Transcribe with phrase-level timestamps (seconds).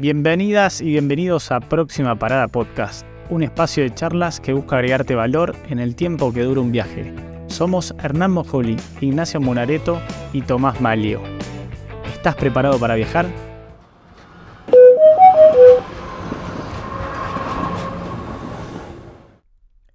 [0.00, 5.56] Bienvenidas y bienvenidos a Próxima Parada Podcast, un espacio de charlas que busca agregarte valor
[5.70, 7.12] en el tiempo que dura un viaje.
[7.48, 10.00] Somos Hernán Mojoli, Ignacio Monareto
[10.32, 11.20] y Tomás Malio.
[12.14, 13.26] ¿Estás preparado para viajar?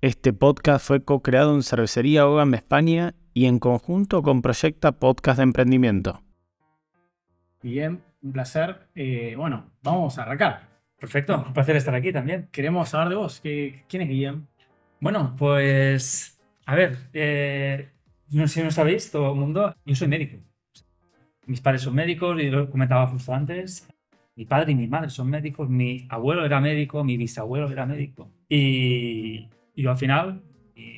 [0.02, 5.44] Este podcast fue co-creado en Cervecería Ogam España y en conjunto con Proyecta Podcast de
[5.44, 6.22] Emprendimiento.
[7.62, 8.88] Bien, un placer.
[8.96, 10.68] Eh, bueno, vamos a arrancar.
[11.00, 12.47] Perfecto, un placer estar aquí también.
[12.52, 13.39] Queremos saber de vos.
[13.42, 14.46] ¿Qué- ¿Quién es Guillem?
[15.00, 17.89] Bueno, pues, a ver, eh,
[18.32, 20.38] no sé si no sabéis, todo el mundo, yo soy médico.
[21.46, 23.88] Mis padres son médicos, y lo comentaba justo antes.
[24.36, 28.32] Mi padre y mi madre son médicos, mi abuelo era médico, mi bisabuelo era médico.
[28.50, 30.42] Y yo al final,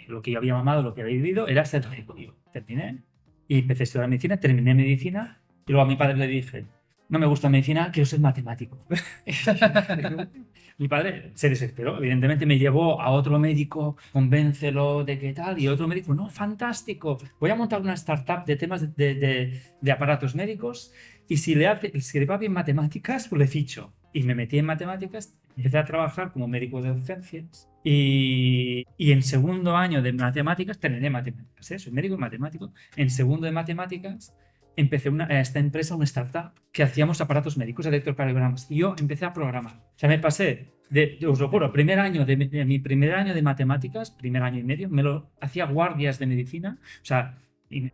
[0.07, 2.16] lo que yo había mamado, lo que había vivido, era ser médico.
[2.16, 3.04] Yo terminé
[3.48, 6.66] y empecé a estudiar medicina, terminé medicina y luego a mi padre le dije,
[7.09, 8.86] no me gusta medicina, quiero ser matemático.
[10.77, 15.68] mi padre se desesperó, evidentemente me llevó a otro médico, convéncelo de qué tal, y
[15.68, 20.35] otro médico, no, fantástico, voy a montar una startup de temas de, de- de aparatos
[20.35, 20.91] médicos
[21.27, 23.94] y si le, hace, si le va bien matemáticas, pues le ficho.
[24.13, 29.24] Y me metí en matemáticas, empecé a trabajar como médico de urgencias y, y en
[29.24, 31.79] segundo año de matemáticas, terminé matemáticas, ¿eh?
[31.79, 34.34] soy médico matemático, en segundo de matemáticas
[34.76, 38.70] empecé una, a esta empresa, una startup, que hacíamos aparatos médicos, electrocardiogramas.
[38.70, 39.73] Y yo empecé a programar.
[39.95, 43.34] O sea, me pasé, de, os lo juro, primer año de, de mi primer año
[43.34, 47.37] de matemáticas, primer año y medio, me lo hacía guardias de medicina, o sea,
[47.70, 47.91] y-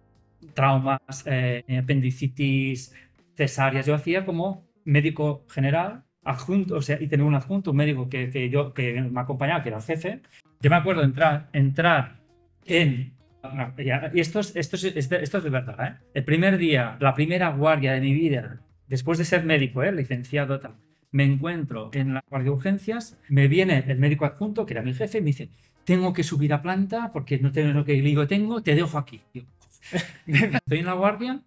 [0.53, 2.93] traumas, eh, apendicitis,
[3.35, 3.85] cesáreas.
[3.85, 8.29] Yo hacía como médico general, adjunto, o sea, y tenía un adjunto, un médico que,
[8.29, 10.21] que yo, que me acompañaba, que era el jefe.
[10.59, 12.21] Yo me acuerdo entrar, entrar
[12.65, 13.13] en
[13.43, 15.77] no, ya, esto es, esto, es, esto, es de verdad.
[15.85, 15.97] ¿eh?
[16.13, 19.91] El primer día, la primera guardia de mi vida, después de ser médico, ¿eh?
[19.91, 20.75] licenciado, tal,
[21.11, 24.93] me encuentro en la guardia de urgencias, me viene el médico adjunto, que era mi
[24.93, 25.49] jefe, y me dice,
[25.83, 29.21] tengo que subir a planta porque no tengo lo que digo, tengo, te dejo aquí.
[30.27, 31.41] Estoy en la guardia,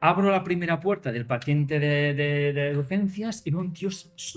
[0.00, 3.88] abro la primera puerta del paciente de, de- de urgencias y veo un tío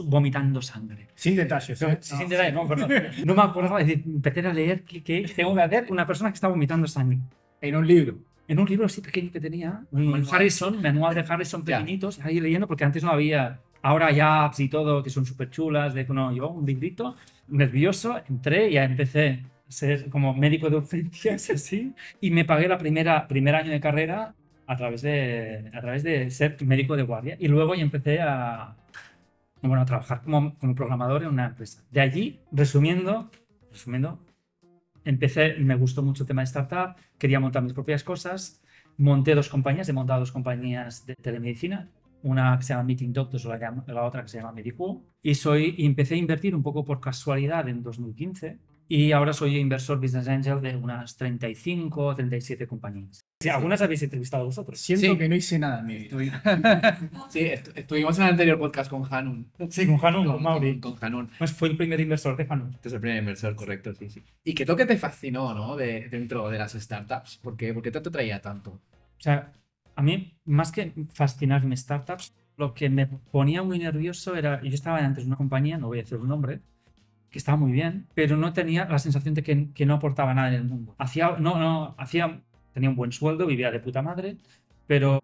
[0.06, 1.08] vomitando sangre.
[1.16, 1.82] Sin detalles.
[1.82, 1.98] ¿eh?
[2.02, 2.92] Sí, sin detalle, no, perdón.
[3.26, 6.36] No me acordaba, decir, empecé a leer que, que tengo que hacer una persona que
[6.36, 7.20] está vomitando sangre.
[7.62, 8.18] En un libro.
[8.48, 11.78] En un libro así pequeño que tenía, un Harrison, manual de Harrison Ya.
[11.80, 15.52] pequeñitos, ahí leyendo, porque antes no había, ahora hay apps y todo que son súper
[15.52, 17.16] chulas, de no, yo un librito,
[17.48, 22.68] nervioso, entré y ya empecé a ser como médico de urgencias, así, y me pagué
[22.68, 24.34] la primera, primer año de carrera
[24.70, 28.76] a través de, a través de ser médico de guardia, y luego ya empecé a,
[29.64, 31.84] bueno, a trabajar como, como programador en una empresa.
[31.90, 33.32] De allí, resumiendo,
[33.72, 34.20] resumiendo,
[35.04, 38.62] empecé, me gustó mucho el tema de startup, quería montar mis propias cosas,
[38.96, 41.90] monté dos compañías, he montado dos compañías de telemedicina,
[42.22, 45.74] una que se llama Meeting Doctors la, la otra que se llama Medicu, y, soy,
[45.80, 48.60] y empecé a invertir un poco por casualidad en 2015,
[48.92, 53.22] y ahora soy inversor business angel de unas 35 o 37 compañías.
[53.40, 54.80] Sí, ¿Algunas habéis entrevistado vosotros?
[54.80, 55.18] Siento Sí.
[55.18, 56.42] que no hice nada en mi vida.
[57.30, 59.50] Sí, estu- estuvimos en el anterior podcast con Hanun.
[59.70, 60.80] Sí, con Hanun, con Mauri.
[60.80, 61.30] Con, con Hanun.
[61.38, 62.72] Pues fue el primer inversor de Hanun.
[62.74, 64.24] Este es el primer inversor, correcto, sí, sí.
[64.44, 65.76] ¿Y qué es lo que te fascinó, no?
[65.78, 67.38] De, dentro de las startups.
[67.38, 68.72] ¿Por qué, ¿Por qué te atraía tanto?
[68.72, 69.54] O sea,
[69.96, 74.98] a mí, más que fascinarme startups, lo que me ponía muy nervioso era, yo estaba
[74.98, 76.60] antes en una compañía, no voy a decir un nombre,
[77.30, 80.50] que estaba muy bien, pero no tenía la sensación de que, que no aportaba nada
[80.50, 80.96] en el mundo.
[80.98, 82.42] Hacía, no, no, hacía,
[82.74, 84.38] tenía un buen sueldo, vivía de puta madre,
[84.88, 85.24] pero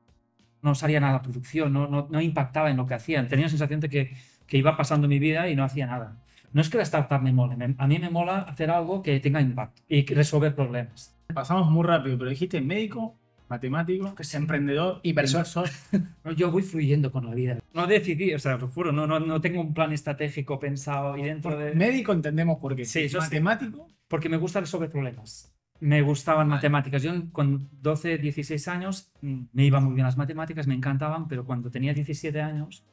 [0.61, 3.27] no salía nada a producción, no, no, no impactaba en lo que hacían.
[3.27, 4.15] Tenía la sensación de que,
[4.47, 6.21] que iba pasando mi vida y no hacía nada.
[6.53, 9.41] No es que la startup me mole, a mí me mola hacer algo que tenga
[9.41, 11.15] impacto y resolver problemas.
[11.33, 13.17] Pasamos muy rápido, pero dijiste médico,
[13.49, 14.37] matemático, Que sí.
[14.37, 15.69] emprendedor, Inversor.
[16.23, 17.59] No, Yo voy fluyendo con la vida.
[17.73, 21.23] No decidí, o sea, lo juro, no, no, no tengo un plan estratégico pensado y
[21.23, 21.73] dentro de...
[21.75, 22.85] Médico entendemos por qué.
[22.85, 23.25] Sí, eso sí.
[23.25, 25.51] matemático, Porque me gusta resolver problemas.
[25.79, 27.03] Me gustaban matemáticas.
[27.03, 31.45] Yo con 12, 16 años mm, me iban muy bien las matemáticas, me encantaban, pero
[31.45, 32.83] cuando tenía 17 años,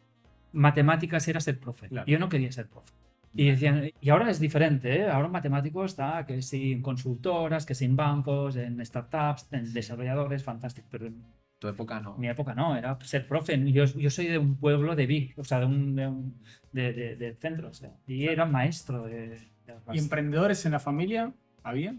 [0.52, 1.88] matemáticas era ser profe.
[1.88, 2.06] Claro.
[2.06, 2.92] Yo no quería ser profe.
[3.34, 5.08] Y decían, y ahora es diferente, ¿eh?
[5.08, 9.72] ahora un matemático está que sí en consultoras, que sí en bancos, en startups, en
[9.72, 11.22] desarrolladores, fantástico, pero en
[11.58, 12.18] Tu época no.
[12.18, 13.58] mi época no, era ser profe.
[13.72, 16.42] Yo, yo soy de un pueblo de Vic, o sea, de un, de, un-
[16.72, 19.28] de- de- de centro, o sea, y era maestro de,
[19.66, 21.32] de y emprendedores en la familia,
[21.62, 21.94] ¿había?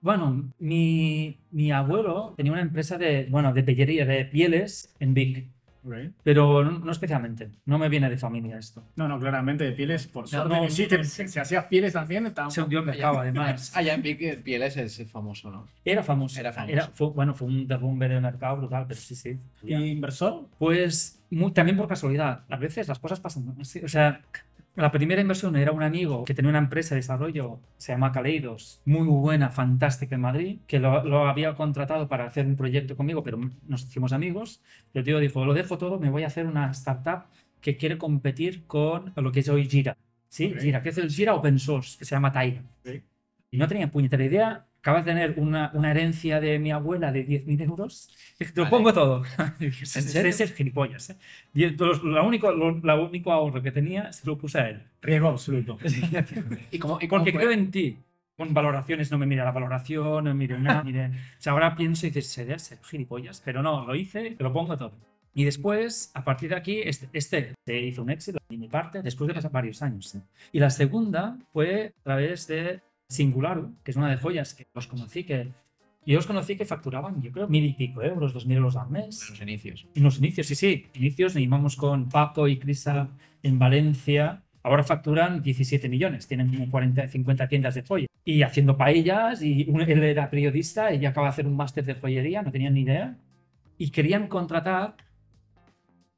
[0.00, 5.48] Bueno, mi, mi abuelo tenía una empresa de, bueno, de pellería, de pieles en Vic,
[6.22, 7.50] pero no, no especialmente.
[7.64, 8.84] No me viene de familia esto.
[8.96, 10.98] No, no, claramente de pieles, por suerte no, que existe.
[10.98, 12.54] no, Si hacías pieles también, estábamos...
[12.54, 13.76] Se hundió el mercado, además.
[13.76, 15.66] Allá en Vic, Pieles es famoso, ¿no?
[15.84, 16.38] Era famoso.
[16.38, 16.90] Era famoso.
[16.94, 19.38] fue, bueno, fue un derrumbe de mercado brutal, pero sí, sí.
[19.62, 20.46] ¿Y inversor?
[20.58, 22.44] Pues muy- también por casualidad.
[22.48, 23.54] A veces las cosas pasan.
[23.58, 24.20] O sea,
[24.76, 28.80] la primera inversión era un amigo que tenía una empresa de desarrollo, se llama Kaleidos,
[28.84, 33.22] muy buena, fantástica en Madrid, que lo, lo había contratado para hacer un proyecto conmigo,
[33.22, 34.62] pero nos hicimos amigos.
[34.94, 37.24] El tío dijo, lo dejo todo, me voy a hacer una startup
[37.60, 39.96] que quiere competir con lo que es hoy Gira.
[40.28, 40.52] ¿Sí?
[40.54, 40.60] Ok.
[40.60, 42.62] Gira, que es el Gira Open Source, que se llama Taiga.
[42.80, 43.02] Ok.
[43.50, 44.66] Y no tenía puñetera idea.
[44.80, 48.08] Acaba de tener una, una herencia de mi abuela de 10.000 euros.
[48.38, 48.70] Te lo Vale.
[48.70, 49.22] pongo todo.
[49.60, 50.30] ¿En "Este serio?
[50.30, 51.10] es el gilipollas.
[51.10, 51.16] ¿eh?".
[51.54, 54.82] Y entonces, lo, único, lo, la único ahorro que tenía se lo puse a él.
[55.02, 55.78] Riesgo absoluto.
[56.70, 57.40] ¿Y cómo, y cómo Porque fue?
[57.42, 57.98] creo en ti.
[58.38, 60.82] Con valoraciones, no me mira la valoración, no me mire nada.
[60.82, 61.06] Mire.
[61.08, 61.10] O
[61.40, 64.78] sea, ahora pienso y dices, sería ser gilipollas, pero no, lo hice, te lo pongo
[64.78, 64.92] todo.
[65.34, 69.02] Y después, a partir de aquí, este, este se hizo un éxito de mi parte,
[69.02, 70.08] después de pasar varios años.
[70.08, 70.18] ¿sí?
[70.52, 72.80] Y la segunda fue a través de
[73.10, 75.48] Singularu, que es una de joyas que los conocí, que
[76.06, 78.88] yo los conocí que facturaban, yo creo, mil y pico euros, dos mil euros al
[78.88, 79.22] mes.
[79.24, 79.86] En los inicios.
[79.94, 80.86] En los inicios, sí, sí.
[80.94, 83.08] Inicios, íbamos con Paco y Crisa
[83.42, 84.42] en Valencia.
[84.62, 88.06] Ahora facturan 17 millones, tienen como 40, 50 tiendas de joya.
[88.24, 91.94] Y haciendo paellas, y un- él era periodista, ella acaba de hacer un máster de
[91.94, 93.16] joyería, no tenían ni idea.
[93.76, 94.94] Y querían contratar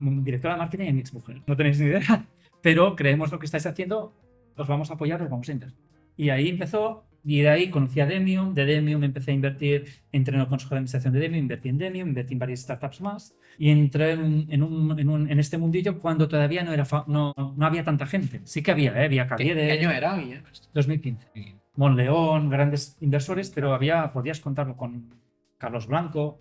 [0.00, 1.40] un directora de marketing y mi exmujer.
[1.46, 2.00] No tenéis ni idea,
[2.62, 4.12] pero creemos lo que estáis haciendo,
[4.56, 5.78] os vamos a apoyar, os vamos a invertir.
[6.16, 10.34] Y ahí empezó, y de ahí conocí a Demium, de Demium empecé a invertir, entré
[10.34, 13.36] en el consejo de administración de Demium, invertí en Demium, invertí en varias startups más,
[13.58, 17.04] y entré en, en, un- en un- en este mundillo cuando todavía no, era fa-
[17.06, 18.40] no, no había tanta gente.
[18.44, 19.04] Sí que había, ¿eh?
[19.06, 20.42] había ¿Qué, Caviedes, qué año era, Guille?
[20.74, 21.28] 2015.
[21.76, 25.14] Monleón, grandes inversores, pero había, podías contarlo con
[25.58, 26.38] Carlos Blanco,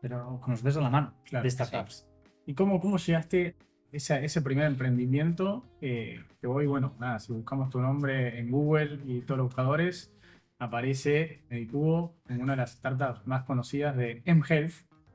[0.00, 2.08] pero con los dedos de la mano Claro, de startups.
[2.46, 3.54] ¿Y cómo, cómo llegaste
[3.92, 5.64] ese, ese primer emprendimiento?
[5.80, 10.12] eh, que hoy, bueno, nada, si buscamos tu nombre en Google y todos los buscadores,
[10.58, 14.72] aparece Medicubo como una de las startups más conocidas de mHealth,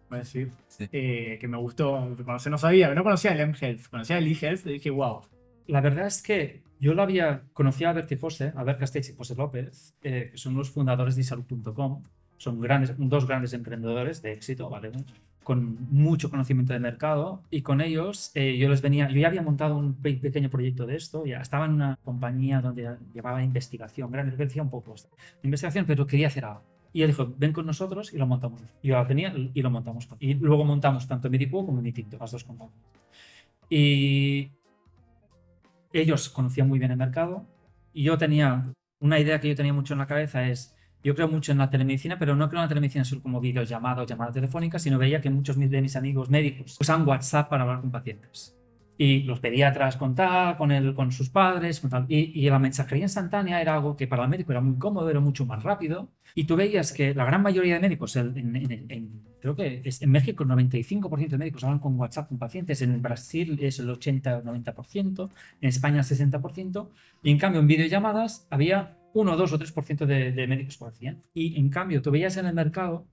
[0.10, 0.88] voy a decir, Sí.
[0.92, 4.74] eh, que me gustó conocer, no sabía, no conocía el mHealth, conocía el eHealth y
[4.74, 5.22] dije, wow,
[5.68, 9.16] La verdad es que yo lo había conocido a Berti José, a Bert Castells y
[9.16, 12.04] José López, eh, que son los fundadores de isalud.com.
[12.38, 14.92] Son grandes, dos grandes emprendedores de éxito, ¿vale?
[15.48, 15.60] Con
[15.92, 17.42] mucho conocimiento de mercado.
[17.50, 20.86] Y con ellos eh, yo les venía, yo ya había montado un pe- pequeño proyecto
[20.86, 24.94] de esto, ya estaba en una compañía donde llevaba investigación, grande, decía un poco
[25.44, 26.64] investigación, pero quería hacer algo.
[26.92, 28.62] Y él dijo, ven con nosotros y lo montamos.
[28.82, 30.10] Y yo venía y lo montamos.
[30.20, 32.76] Y luego montamos tanto Medipo como Medicto, las dos compañías.
[33.70, 34.52] Y
[35.94, 37.46] ellos conocían muy bien el mercado
[37.94, 41.28] y yo tenía una idea que yo tenía mucho en la cabeza es yo creo
[41.28, 44.32] mucho en la telemedicina pero no creo en la telemedicina solo como videollamada o llamada
[44.32, 48.54] telefónica sino veía que muchos de mis amigos médicos usan WhatsApp para hablar con pacientes
[49.00, 52.06] y los pediatras con tal, con, el, con sus padres, con tal.
[52.10, 55.20] Y, y la mensajería instantánea era algo que para el médico era muy cómodo, era
[55.20, 56.10] mucho más rápido.
[56.34, 59.82] Y tú veías que la gran mayoría de médicos, el- en, en- en- creo que
[59.86, 63.78] es, en México el 95% de médicos hablan con WhatsApp con pacientes, en Brasil es
[63.78, 65.30] el 80-90%,
[65.62, 66.90] en España el 60%,
[67.22, 71.24] y en cambio en videollamadas había 1, 2 o 3% de, de médicos lo hacían.
[71.34, 73.08] Y en cambio tú veías en el mercado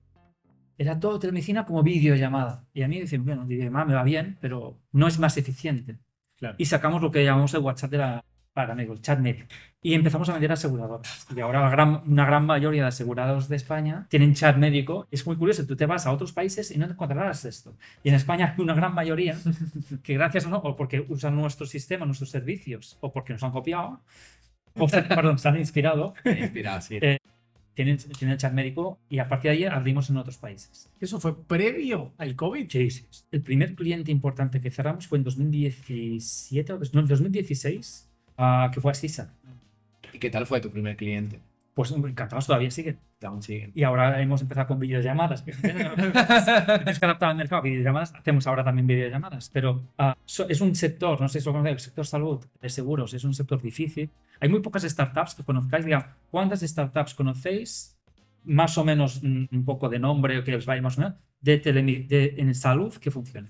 [0.77, 2.65] era todo telemedicina como videollamada.
[2.73, 5.97] Y a mí dicen, bueno, videollamada me va bien, pero no es más eficiente.
[6.37, 6.55] Claro.
[6.57, 9.47] Y sacamos lo que llamamos el WhatsApp de la, para médicos, el chat médico.
[9.81, 11.27] Y empezamos a vender aseguradoras.
[11.33, 15.07] Y ahora gran- una gran mayoría de asegurados de España tienen chat médico.
[15.11, 17.77] Es muy curioso, tú te vas a otros países y no encontrarás esto.
[18.03, 19.37] Y en España hay una gran mayoría
[20.03, 23.51] que gracias o no, o porque usan nuestro sistema, nuestros servicios, o porque nos han
[23.51, 24.01] copiado,
[24.77, 26.97] o perdón, se han inspirado, Inspirado, sí.
[27.01, 27.17] Eh,
[27.73, 30.89] tienen, tienen chat médico y a partir de ahí abrimos en otros países.
[30.99, 32.69] ¿eso fue previo al COVID?
[32.69, 33.05] Sí, sí.
[33.31, 38.81] El primer cliente importante que cerramos fue en 2017 o no, en 2016, ah, que
[38.81, 39.33] fue a Sisa.
[40.13, 41.39] ¿Y qué tal fue tu primer cliente?
[41.75, 42.97] Pues encantados todavía siguen.
[43.21, 43.71] Aún siguen.
[43.75, 45.43] Y ahora hemos empezado con videollamadas.
[45.61, 47.61] Tienes que adaptar al mercado.
[47.63, 49.49] Videollamadas, hacemos ahora también videollamadas.
[49.51, 52.69] Pero ah, so- es un sector, no sé si lo conocéis, el sector salud, de
[52.69, 54.09] seguros, es un sector difícil.
[54.39, 55.83] Hay muy pocas startups que conozcáis.
[55.85, 57.97] Diga, ¿cuántas startups conocéis?
[58.45, 61.61] Más o menos mm, un poco de nombre que os vaya más o menos, de,
[61.61, 63.49] telemi- de en salud que funcione.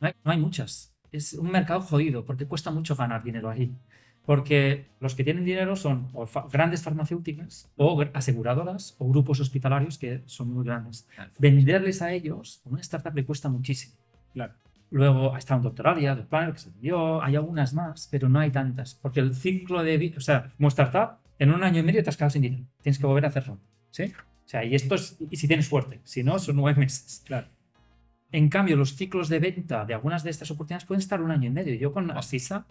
[0.00, 0.92] No hay, no hay muchas.
[1.12, 3.72] Es un mercado jodido porque cuesta mucho ganar dinero ahí.
[4.26, 9.98] Porque los que tienen dinero son o fa- grandes farmacéuticas o aseguradoras o grupos hospitalarios
[9.98, 11.08] que son muy grandes.
[11.14, 11.30] Claro.
[11.38, 13.94] Venderles a ellos, una startup le cuesta muchísimo.
[14.32, 14.54] Claro.
[14.90, 18.94] Luego está un Doctoralia, Planner, que se vendió, hay algunas más, pero no hay tantas.
[18.94, 22.10] Porque el ciclo de vida, o sea, como startup, en un año y medio te
[22.10, 22.64] has quedado sin dinero.
[22.82, 23.58] Tienes que volver a hacerlo.
[23.90, 24.04] ¿Sí?
[24.04, 27.22] O sea, y esto es, y si tienes suerte, si no, son nueve meses.
[27.24, 27.46] Claro.
[28.32, 31.48] En cambio, los ciclos de venta de algunas de estas oportunidades pueden estar un año
[31.48, 31.74] y medio.
[31.76, 32.66] Yo con Asisa,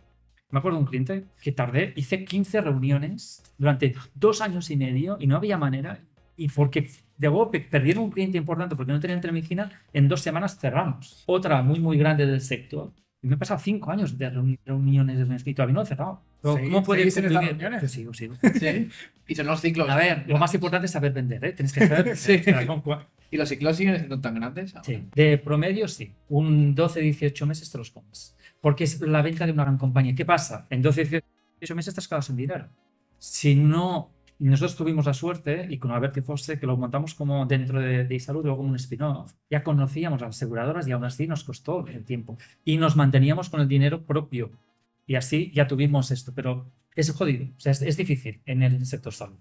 [0.52, 5.18] me acuerdo de un cliente que tardé, hice 15 reuniones durante dos años y medio
[5.20, 6.00] y no había manera.
[6.38, 10.58] Y porque de golpe perdieron un cliente importante porque no tenían telemedicina, en dos semanas
[10.58, 11.24] cerramos.
[11.26, 12.94] Otra muy, muy grande del sector.
[13.22, 16.22] Y me he pasado cinco años de reuni- reuniones de y todavía no he cerrado.
[16.42, 17.80] Pero ¿Seguís- ¿Cómo puede cumplir- reuniones?
[17.82, 18.36] Pues sigo, sigo.
[18.58, 18.88] Sí.
[19.28, 19.90] Y son los ciclos.
[19.90, 21.52] A ver, lo más importante es saber vender, ¿eh?
[21.52, 22.16] Tienes que saber.
[22.16, 22.42] Sí.
[23.32, 24.74] ¿Y los ciclos siguen siendo tan grandes?
[24.84, 25.04] Sí.
[25.14, 26.14] De promedio, sí.
[26.30, 28.36] Un 12-18 meses te los comes.
[28.62, 30.16] Porque es la venta de una gran compañía.
[30.16, 30.68] ¿Qué pasa?
[30.70, 31.24] En 12-18
[31.76, 32.70] meses te has quedado sin dinero.
[33.18, 37.80] Si no, nosotros tuvimos la suerte, y con Alberti Fosse, que lo montamos como dentro
[37.80, 41.28] de, de Salud, luego como un spin-off, ya conocíamos a las aseguradoras y aún así
[41.28, 42.38] nos costó el tiempo.
[42.64, 44.52] Y nos manteníamos con el dinero propio.
[45.06, 46.34] Y así ya tuvimos esto.
[46.36, 47.46] Pero es jodido.
[47.58, 49.38] O sea, es, es difícil en el sector salud.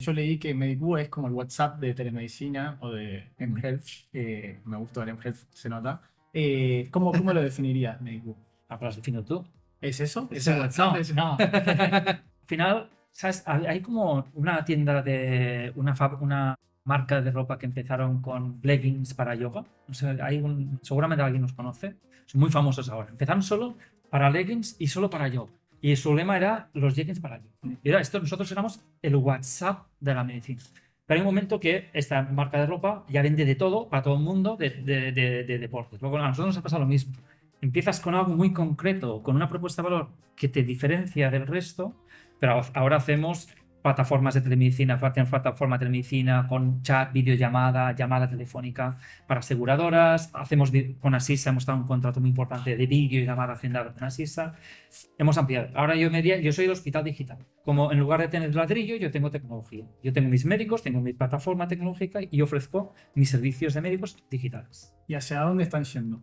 [0.00, 3.84] Yo leí que Medicu es como el WhatsApp de telemedicina o de mHealth.
[4.14, 6.00] eh, me gustó el mHealth, se nota.
[6.32, 8.34] Eh, ¿cómo, ¿Cómo lo definirías, Medicu?
[8.70, 9.44] Has definido tú.
[9.80, 10.28] ¿Es eso?
[10.30, 10.96] ¿Es el WhatsApp?
[10.96, 11.36] ¿Es- No.
[11.40, 13.42] Al final, ¿sabes?
[13.46, 19.14] Hay como una tienda de una, fab- una marca de ropa que empezaron con leggings
[19.14, 19.64] para yoga.
[19.86, 21.96] No sé, hay un, seguramente alguien los conoce.
[22.26, 23.08] Son muy famosos ahora.
[23.10, 23.76] Empezaron solo
[24.10, 25.52] para leggings y solo para yoga.
[25.80, 27.76] Y su lema era los leggings para yoga.
[27.82, 30.60] Y era esto, nosotros éramos el WhatsApp de la medicina.
[31.06, 34.14] Pero hay un momento que esta marca de ropa ya vende de todo para todo
[34.14, 36.00] el mundo de, de, de- de deportes.
[36.02, 37.14] Luego a nosotros nos ha pasado lo mismo.
[37.62, 41.94] Empiezas con algo muy concreto, con una propuesta de valor que te diferencia del resto,
[42.38, 43.48] pero ahora hacemos
[43.82, 50.30] plataformas de telemedicina, plataforma de telemedicina con chat, videollamada, llamada telefónica para aseguradoras.
[50.34, 54.04] Hacemos con Asisa, hemos dado un contrato muy importante de vídeo y llamada agendada con
[54.04, 54.54] Asisa.
[55.18, 55.68] Hemos ampliado.
[55.74, 57.38] Ahora yo, media, yo soy el hospital digital.
[57.64, 59.84] Como en lugar de tener ladrillo, yo tengo tecnología.
[60.02, 64.94] Yo tengo mis médicos, tengo mi plataforma tecnológica y ofrezco mis servicios de médicos digitales.
[65.06, 66.22] ¿Y hacia dónde están yendo?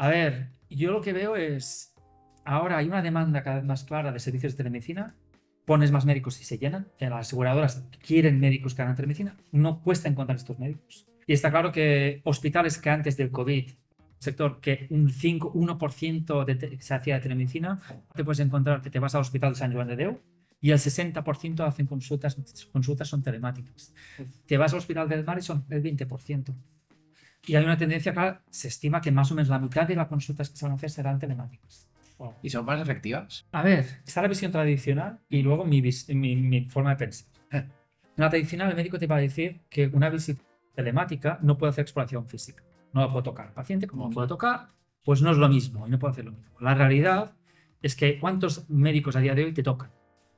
[0.00, 1.94] A ver, yo lo que veo es,
[2.46, 5.14] ahora hay una demanda cada vez más clara de servicios de telemedicina,
[5.66, 10.08] pones más médicos y se llenan, las aseguradoras quieren médicos que hagan telemedicina, no cuesta
[10.08, 11.06] encontrar estos médicos.
[11.26, 13.72] Y está claro que hospitales que antes del COVID,
[14.18, 17.78] sector que un 5, 1% de se hacía de telemedicina,
[18.14, 20.18] te puedes encontrar que te vas al hospital de San Joan de Déu
[20.62, 22.38] y el 60% hacen consultas,
[22.72, 23.92] consultas son telemáticas.
[24.46, 26.54] Te vas al hospital del Mar y son el 20%.
[27.46, 30.08] Y hay una tendencia acá, se estima que más o menos la mitad de las
[30.08, 31.90] consultas que se van a hacer serán telemáticas.
[32.42, 33.46] ¿Y son más efectivas?
[33.52, 37.28] A ver, está la visión tradicional y luego mi, mi, mi forma de pensar.
[38.16, 40.42] En la tradicional, el médico te va a decir que una visita
[40.74, 42.62] telemática no puede hacer exploración física.
[42.92, 43.46] No la puedo tocar.
[43.46, 44.68] El paciente, como no puedo tocar,
[45.04, 46.60] pues no es lo mismo y no puedo hacer lo mismo.
[46.60, 47.32] La realidad
[47.80, 49.90] es que ¿cuántos médicos a día de hoy te tocan?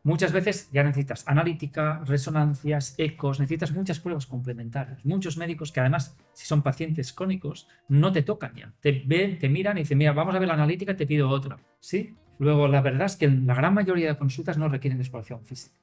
[0.04, 5.04] Muchas veces ya necesitas analítica, resonancias, ecos, necesitas muchas pruebas complementarias.
[5.06, 8.72] Muchos médicos que además, si son pacientes crónicos, no te tocan ya.
[8.80, 11.58] Te ven, te miran y dicen, mira, vamos a ver la analítica, te pido otra.
[11.78, 12.16] ¿Sí?
[12.40, 15.78] Luego, la verdad es que la gran mayoría de consultas no requieren exploración física.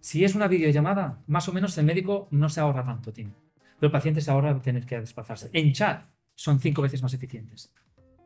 [0.00, 3.38] Si es una videollamada, más o menos el médico no se ahorra tanto tiempo.
[3.78, 5.50] Pero el paciente se ahorra tener que desplazarse.
[5.52, 7.74] En chat son cinco veces más eficientes.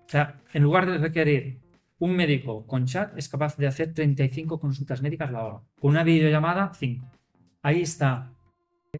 [0.06, 1.63] O sea, en lugar de requerir
[1.98, 5.60] un médico con chat, es capaz de hacer 35 consultas médicas a la hora.
[5.80, 7.06] Con una videollamada, 5.
[7.62, 8.32] Ahí está.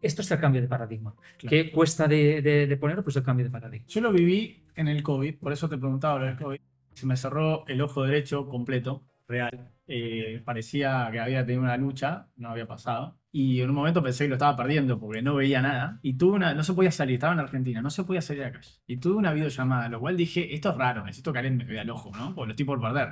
[0.01, 1.15] Esto es el cambio de paradigma.
[1.37, 1.49] Claro.
[1.49, 3.03] ¿Qué cuesta de, de, de poner?
[3.03, 3.85] Pues el cambio de paradigma.
[3.87, 6.59] Yo lo viví en el COVID, por eso te preguntaba lo del COVID.
[6.93, 9.71] Se me cerró el ojo derecho completo, real.
[9.87, 13.17] Eh, parecía que había tenido una lucha, no había pasado.
[13.37, 15.99] Y en un momento pensé que lo estaba perdiendo porque no veía nada.
[16.01, 18.45] Y tuve una, no se podía salir, estaba en Argentina, no se podía salir a
[18.45, 18.71] la calle.
[18.87, 21.81] Y tuve una videollamada, lo cual dije, esto es raro, necesito que alguien me vea
[21.81, 22.33] el ojo, ¿no?
[22.33, 23.09] Porque lo estoy por perder.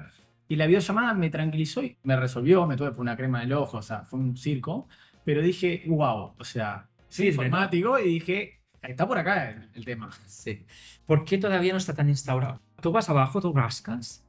[0.48, 3.54] Y la videollamada me tranquilizó y me resolvió, me tuve poner una crema en el
[3.58, 4.88] ojo, o sea, fue un circo.
[5.26, 6.88] Pero dije, wow, o sea,
[7.20, 7.26] ¿no?
[7.26, 10.10] informático y dije, está por acá el, el tema.
[10.26, 10.66] Sí.
[11.06, 12.62] ¿Por qué todavía no está tan instaurado?
[12.82, 14.24] Tú vas abajo, tú rascas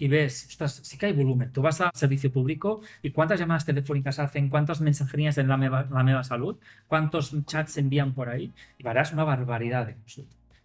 [0.00, 1.52] y ves, ostras, sí que hay volumen.
[1.52, 5.86] Tú vas a servicio público y cuántas llamadas telefónicas hacen, cuántas mensajerías en la meva,
[5.90, 6.56] la salud,
[6.88, 9.96] cuántos chats se envían por ahí y verás una barbaridad de.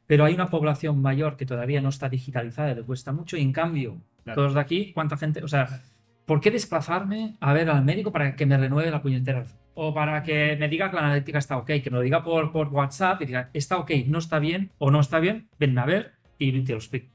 [0.07, 3.41] Pero hay una población mayor que todavía no está digitalizada y le cuesta mucho y
[3.41, 4.41] en cambio, Claro.
[4.41, 5.43] todos de aquí, ¿cuánta gente?
[5.43, 5.81] O sea,
[6.25, 9.45] ¿por qué desplazarme a ver al médico para que me renueve la puñetera?
[9.73, 12.53] O para que me diga que la analítica está ok, que me lo diga por,
[12.53, 15.85] por WhatsApp y diga, está ok, no está bien o no está bien, venme a
[15.85, 17.07] ver y te lo explico.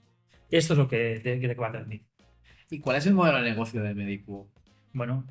[0.50, 2.09] Esto es lo que, de, de que va a terminar.
[2.70, 4.46] ¿Y cuál es el modelo de negocio de Medicu?
[4.92, 5.24] Bueno,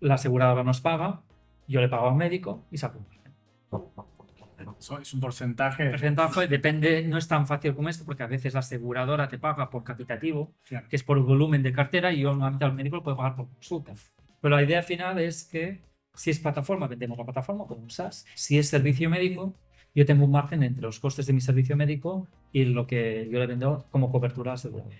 [0.00, 1.22] la aseguradora nos paga,
[1.68, 4.74] yo le pago al médico y saco un margen.
[4.78, 5.84] Eso es un porcentaje.
[5.84, 9.38] El porcentaje depende, no es tan fácil como esto, porque a veces la aseguradora te
[9.38, 10.88] paga por capitativo, Claro.
[10.88, 13.36] que es por el volumen de cartera, y yo normalmente al médico lo puedo pagar
[13.36, 13.92] por consulta.
[14.40, 15.80] Pero la idea final es que
[16.14, 18.26] si es plataforma, vendemos la plataforma como un SaaS.
[18.34, 19.54] Si es servicio médico,
[19.94, 23.38] yo tengo un margen entre los costes de mi servicio médico y lo que yo
[23.38, 24.90] le vendo como cobertura asegurada.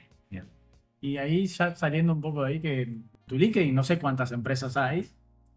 [1.04, 2.96] Y ahí ya saliendo un poco de ahí, que
[3.26, 5.06] tu LinkedIn, no sé cuántas empresas hay,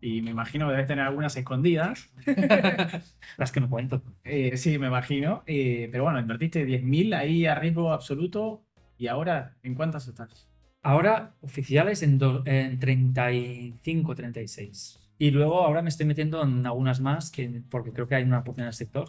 [0.01, 2.09] y me imagino que debes tener algunas escondidas.
[3.37, 4.01] Las que no cuento.
[4.25, 5.43] Eh, sí, me imagino.
[5.45, 8.65] Eh, pero bueno, invertiste 10.000 ahí a riesgo absoluto
[8.97, 10.49] y ahora, ¿en cuántas estás?
[10.83, 14.99] Ahora oficiales en, do- en 35, 36.
[15.17, 18.39] Y luego ahora me estoy metiendo en algunas más que, porque creo que hay una
[18.39, 19.07] oportunidad en el sector.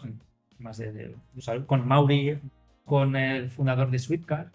[0.57, 2.39] Más de, de- o sea, con Mauri,
[2.85, 4.49] con el fundador de Carl,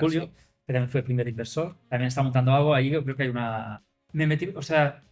[0.00, 0.49] Julio, sí.
[0.70, 1.74] Que también fue el primer inversor.
[1.88, 2.90] También está montando algo ahí.
[2.90, 3.82] Yo creo que hay una.
[4.12, 5.02] Me metí, o sea,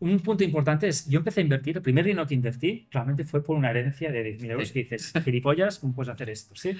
[0.00, 3.42] un punto importante es: yo empecé a invertir, el primer dinero que invertí realmente fue
[3.42, 4.68] por una herencia de 10.000 euros.
[4.68, 4.74] Sí.
[4.74, 6.54] Que dices, gilipollas, ¿cómo puedes hacer esto?
[6.56, 6.76] ¿Sí?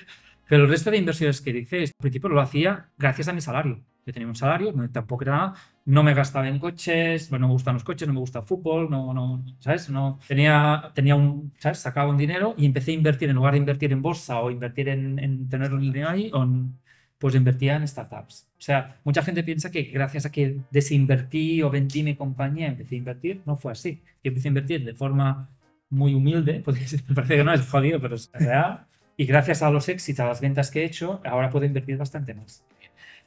[0.46, 3.80] Pero el resto de inversiones que hice, al principio lo hacía gracias a mi salario.
[4.04, 5.54] Yo tenía un salario, no, tampoco era nada,
[5.86, 8.90] no me gastaba en coches, no me gustan los coches, no me gusta el fútbol,
[8.90, 9.88] no, no, ¿sabes?
[9.88, 11.78] No, tenía, tenía un, ¿sabes?
[11.78, 14.88] Sacaba un dinero y empecé a invertir, en lugar de invertir en bolsa o invertir
[14.88, 16.78] en, en tener el dinero ahí, o en-
[17.20, 18.48] pues invertía en startups.
[18.58, 22.94] O sea, mucha gente piensa que gracias a que desinvertí o vendí mi compañía, empecé
[22.94, 24.02] a invertir, no fue así.
[24.24, 25.48] Yo empecé a invertir de forma
[25.90, 28.86] muy humilde, porque me parece que no es jodido, pero es real.
[29.18, 32.32] Y gracias a los éxitos, a las ventas que he hecho, ahora puedo invertir bastante
[32.32, 32.64] más.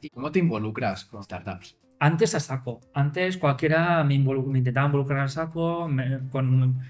[0.00, 1.76] ¿Y cómo te involucras con startups?
[2.00, 2.80] Antes a saco.
[2.92, 5.88] Antes cualquiera me, involu- me intentaba involucrar a saco.
[5.88, 6.80] me- con,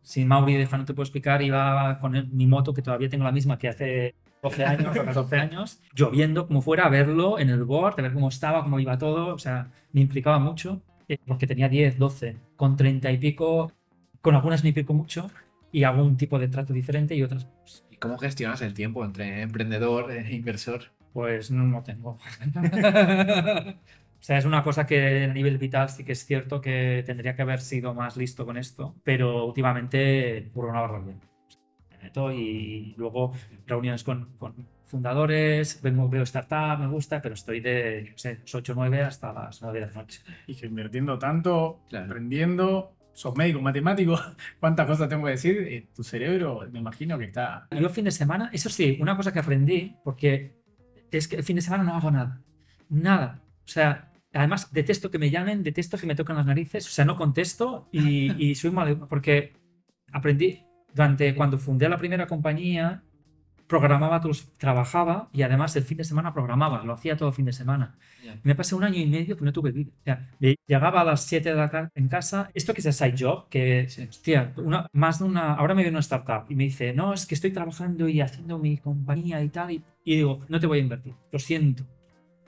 [0.00, 3.24] si Mauri deja, no te puedo explicar, iba con el- mi moto, que todavía tengo
[3.24, 7.48] la misma que hace 12 años o 14 años, lloviendo como fuera, a verlo en
[7.48, 9.34] el board, a ver cómo estaba, cómo iba todo.
[9.34, 13.72] O sea, me implicaba mucho, eh, porque tenía 10, 12, con 30 y pico,
[14.20, 15.30] con algunas me implico mucho
[15.70, 19.04] y hago un tipo de trato diferente y otras, pues, ¿Y cómo gestionas el tiempo
[19.04, 20.90] entre emprendedor e inversor?
[21.12, 22.18] pues no, no tengo.
[24.22, 27.34] O sea, es una cosa que a nivel vital sí que es cierto que tendría
[27.34, 31.16] que haber sido más listo con esto, pero últimamente por una barbaridad.
[32.32, 33.32] Y luego
[33.66, 34.54] reuniones con, con
[34.84, 39.32] fundadores, vengo, veo startup, me gusta, pero estoy de, no sé, 8 o 9 hasta
[39.32, 40.20] las 9 de la noche.
[40.46, 42.06] Y que invirtiendo tanto, Claro.
[42.06, 44.18] aprendiendo, sos médico, matemático,
[44.60, 45.56] ¿cuántas cosas tengo que decir?
[45.68, 47.68] Eh, tu cerebro, me imagino que está...
[47.70, 50.60] Yo fin de semana, eso sí, una cosa que aprendí, porque
[51.10, 52.42] es que el fin de semana no hago nada.
[52.90, 53.42] Nada.
[53.64, 57.04] O sea, además detesto que me llamen, detesto que me toquen las narices, o sea,
[57.06, 59.54] no contesto y, y soy mal, porque
[60.12, 63.02] aprendí durante cuando fundé la primera compañía,
[63.66, 64.20] programaba,
[64.58, 67.96] trabajaba y además el fin de semana programaba, lo hacía todo el fin de semana.
[68.22, 68.38] Ya.
[68.42, 69.90] Me pasé un año y medio que no tuve vida.
[70.00, 70.30] O sea,
[70.66, 73.48] llegaba a las 7 de la tarde en casa, esto que es el side job,
[73.48, 74.02] que, Sí.
[74.02, 77.24] hostia, una, más de una, ahora me viene una startup y me dice, no, es
[77.24, 80.78] que estoy trabajando y haciendo mi compañía y tal, y, y digo, no te voy
[80.78, 81.84] a invertir, lo siento,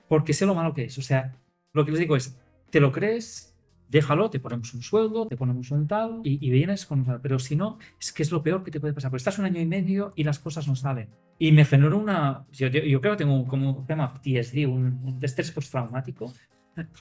[0.09, 0.99] porque sé lo malo que es.
[0.99, 1.33] O sea,
[1.73, 2.39] lo que les digo es,
[2.71, 3.54] ¿te lo crees?
[3.95, 6.99] Déjalo, te ponemos un sueldo, te ponemos un tal y, y vienes con...
[7.23, 9.45] Pero si no, es que es lo peor que te puede pasar, porque estás un
[9.45, 11.09] año y medio y las cosas no salen.
[11.39, 12.45] Y me generó una...
[12.53, 16.33] Yo, yo- creo que tengo como un tema TSD, un, un estrés postraumático,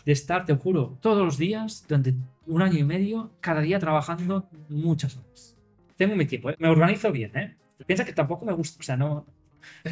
[0.05, 2.13] de estar, te juro, todos los días, durante
[2.45, 5.57] un año y medio, cada día trabajando muchas horas.
[5.95, 6.55] Tengo mi tiempo, ¿eh?
[6.59, 7.57] me organizo bien, ¿eh?
[7.87, 9.25] Piensa que tampoco me gusta, o sea, no,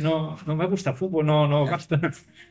[0.02, 2.00] no, no me gusta el fútbol, no, no gasto.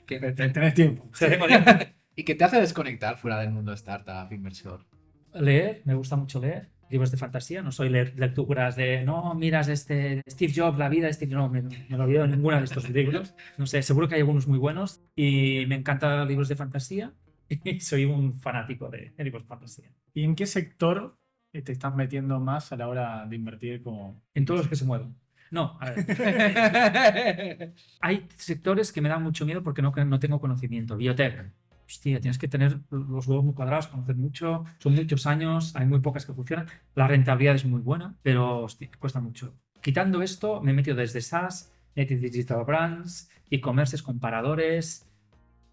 [0.06, 1.08] ¿Qué- Tenés tiempo.
[1.12, 1.70] O sea, tengo tiempo.
[2.16, 4.86] ¿Y qué te hace desconectar fuera del mundo startup, inversor?
[5.32, 6.68] Leer, me gusta mucho leer.
[6.90, 11.06] Libros de fantasía, no soy leer lecturas de no, miras este Steve Jobs, la vida
[11.06, 13.34] de Steve No, me, me lo olvido de ninguno de estos libros.
[13.58, 15.00] No sé, seguro que hay algunos muy buenos.
[15.14, 17.14] Y me encantan libros de fantasía.
[17.64, 19.90] Y soy un fanático de, de libros de fantasía.
[20.14, 21.16] ¿Y en qué sector
[21.52, 24.22] eh, te estás metiendo más a la hora de invertir como...
[24.34, 25.16] En todos los que se mueven.
[25.50, 27.74] No, a ver.
[28.00, 30.96] Hay sectores que me dan mucho miedo porque no, no tengo conocimiento.
[30.96, 31.52] Biotech.
[31.90, 34.64] Hostia, tienes que tener los huevos muy cuadrados, conocer mucho.
[34.78, 36.66] Son muchos años, hay muy pocas que funcionan.
[36.94, 39.52] La rentabilidad es muy buena, pero hostia, cuesta mucho.
[39.80, 45.08] Quitando esto, me he metido desde SaaS, Native Digital Brands, e-commerces, comparadores,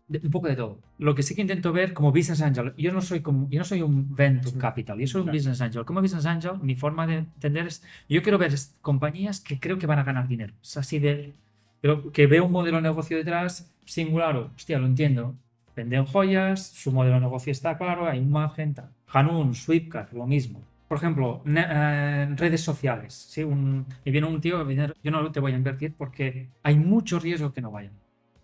[0.07, 0.79] de- un poco de todo.
[0.97, 3.65] Lo que sí que intento ver como business angel, yo no soy como, yo no
[3.65, 5.37] soy un venture capital, yo soy un Claro.
[5.37, 5.85] business angel.
[5.85, 9.85] Como business angel, mi forma de entender es, yo quiero ver compañías que creo que
[9.85, 10.55] van a ganar dinero.
[10.63, 11.33] Es así de,
[11.79, 15.35] pero que veo un modelo de negocio detrás singular, o, hostia, lo entiendo.
[15.77, 18.89] Venden joyas, su modelo de negocio está claro, hay un margen, tal.
[19.13, 20.59] Hanun, Sweepcard, lo mismo.
[20.87, 23.13] Por ejemplo, eh, redes sociales.
[23.13, 23.43] ¿sí?
[23.43, 24.67] Un, me viene un tío,
[25.03, 27.93] yo no te voy a invertir porque hay mucho riesgo que no vayan.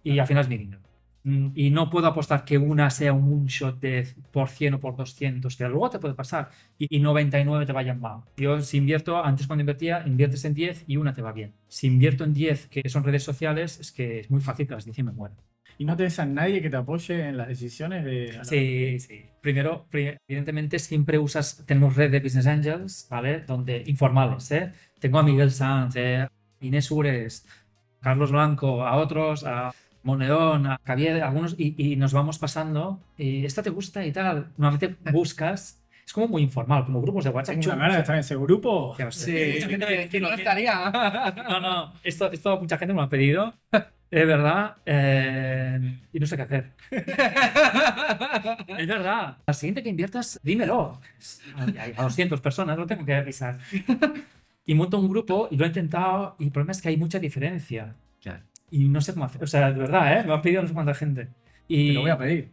[0.04, 0.82] Y al final es mi dinero.
[1.24, 4.96] Mm, Y no puedo apostar que una sea un moonshot de por 100 o por
[4.96, 8.22] 200, que luego te puede pasar y, y 99 te vayan mal.
[8.38, 11.54] Yo si invierto, antes cuando invertía, inviertes en 10 y una te va bien.
[11.68, 14.86] Si invierto en 10 que son redes sociales, es que es muy fácil que las
[14.86, 15.38] 10 me mueran.
[15.78, 18.40] ¿Y no tenés a nadie que te apoye en las decisiones de...
[18.44, 19.26] Sí, sí.
[19.42, 23.42] Primero, pri- evidentemente, siempre usas, tenemos red de Business Angels, ¿vale?
[23.42, 24.72] Donde, informales, ¿eh?
[25.00, 26.28] Tengo a Miguel Sanz, ¿eh?
[26.62, 27.46] Inés Ures,
[28.02, 33.46] Carlos Blanco, a otros, a Monedón, a Javier, algunos, y, y nos vamos pasando, y
[33.46, 34.52] esta te gusta y tal.
[34.58, 37.56] Normalmente buscas Es como muy informal, como grupos de WhatsApp.
[37.60, 38.94] Tengo una de estar en ese grupo.
[39.12, 39.54] sé.
[39.56, 40.92] Mucha gente me dice, "No, estaría.
[41.50, 43.54] No, no, esto, esto mucha gente me lo ha pedido,
[44.22, 46.72] es verdad, eh, y no sé qué hacer.
[48.78, 49.38] Es verdad.
[49.46, 51.00] Al siguiente que inviertas, dímelo.
[51.98, 53.58] A 200 personas, no tengo que avisar.
[54.66, 57.18] Y monto un grupo y lo he intentado, y el problema es que hay mucha
[57.20, 57.96] diferencia.
[58.22, 58.44] Claro.
[58.70, 59.44] Y no sé cómo hacer.
[59.44, 60.24] O sea, de verdad, ¿eh?
[60.26, 61.30] Me han pedido no sé cuánta gente.
[61.68, 61.88] Y...
[61.90, 62.52] Te lo voy a pedir.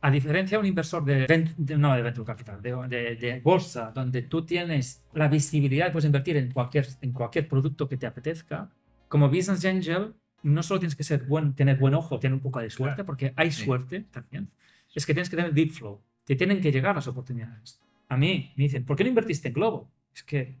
[0.00, 3.92] A diferencia de un inversor de, de- no de venture capital, de, de- de bolsa,
[3.94, 8.68] donde tú tienes la visibilidad, puedes invertir en cualquier, en cualquier producto que te apetezca,
[9.14, 12.58] como business angel, no solo tienes que ser buen, tener buen ojo, tener un poco
[12.58, 13.06] de suerte, Claro.
[13.06, 13.64] porque hay Sí.
[13.64, 14.50] suerte también,
[14.92, 17.80] es que tienes que tener deep flow, te tienen que llegar las oportunidades.
[18.08, 19.88] A mí me dicen, ¿por qué no invertiste en Globo?
[20.12, 20.56] Es que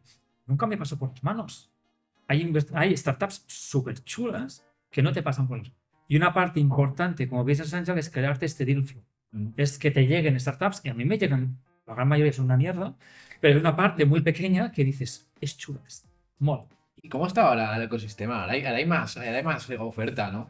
[0.46, 1.68] nunca me pasó por las manos.
[2.28, 5.72] Hay, hay startups súper chulas que no te pasan por las
[6.06, 9.48] Y una parte importante como business angel es crearte este deal flow Mm.
[9.56, 12.56] es que te lleguen startups, y a mí me llegan, la gran mayoría son una
[12.56, 12.94] mierda,
[13.40, 16.06] pero hay una parte muy pequeña que dices, es chula, es
[16.38, 16.66] mola.
[17.04, 18.40] ¿Y cómo está ahora el ecosistema?
[18.40, 20.48] Ahora hay, ahora hay más, ahora hay más oferta, ¿no?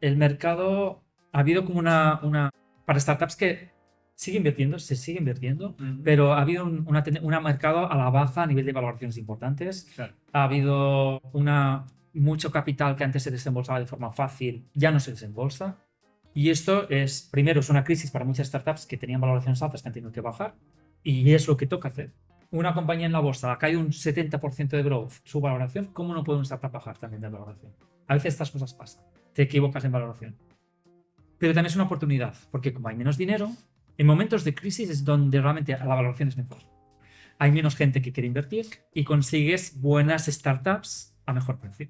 [0.00, 2.50] El mercado, ha habido como una, una
[2.84, 3.70] para startups que
[4.16, 8.42] sigue invirtiendo, se sigue invirtiendo, pero ha habido un una una mercado a la baja
[8.42, 9.88] a nivel de valoraciones importantes.
[9.94, 10.14] Claro.
[10.32, 15.12] Ha habido una, mucho capital que antes se desembolsaba de forma fácil, ya no se
[15.12, 15.78] desembolsa.
[16.34, 19.88] Y esto es, primero, es una crisis para muchas startups que tenían valoraciones altas que
[19.88, 20.56] han tenido que bajar.
[21.04, 22.12] Y es lo que toca hacer.
[22.50, 26.38] Una compañía en la bolsa caído un 70% de growth, su valoración, ¿cómo no puede
[26.38, 27.72] una startup bajar también de valoración?
[28.06, 29.04] A veces estas cosas pasan.
[29.34, 30.36] Te equivocas en valoración.
[31.38, 33.50] Pero también es una oportunidad, porque como hay menos dinero,
[33.98, 36.58] en momentos de crisis es donde realmente la valoración es mejor.
[37.38, 41.88] Hay menos gente que quiere invertir y consigues buenas startups a mejor precio.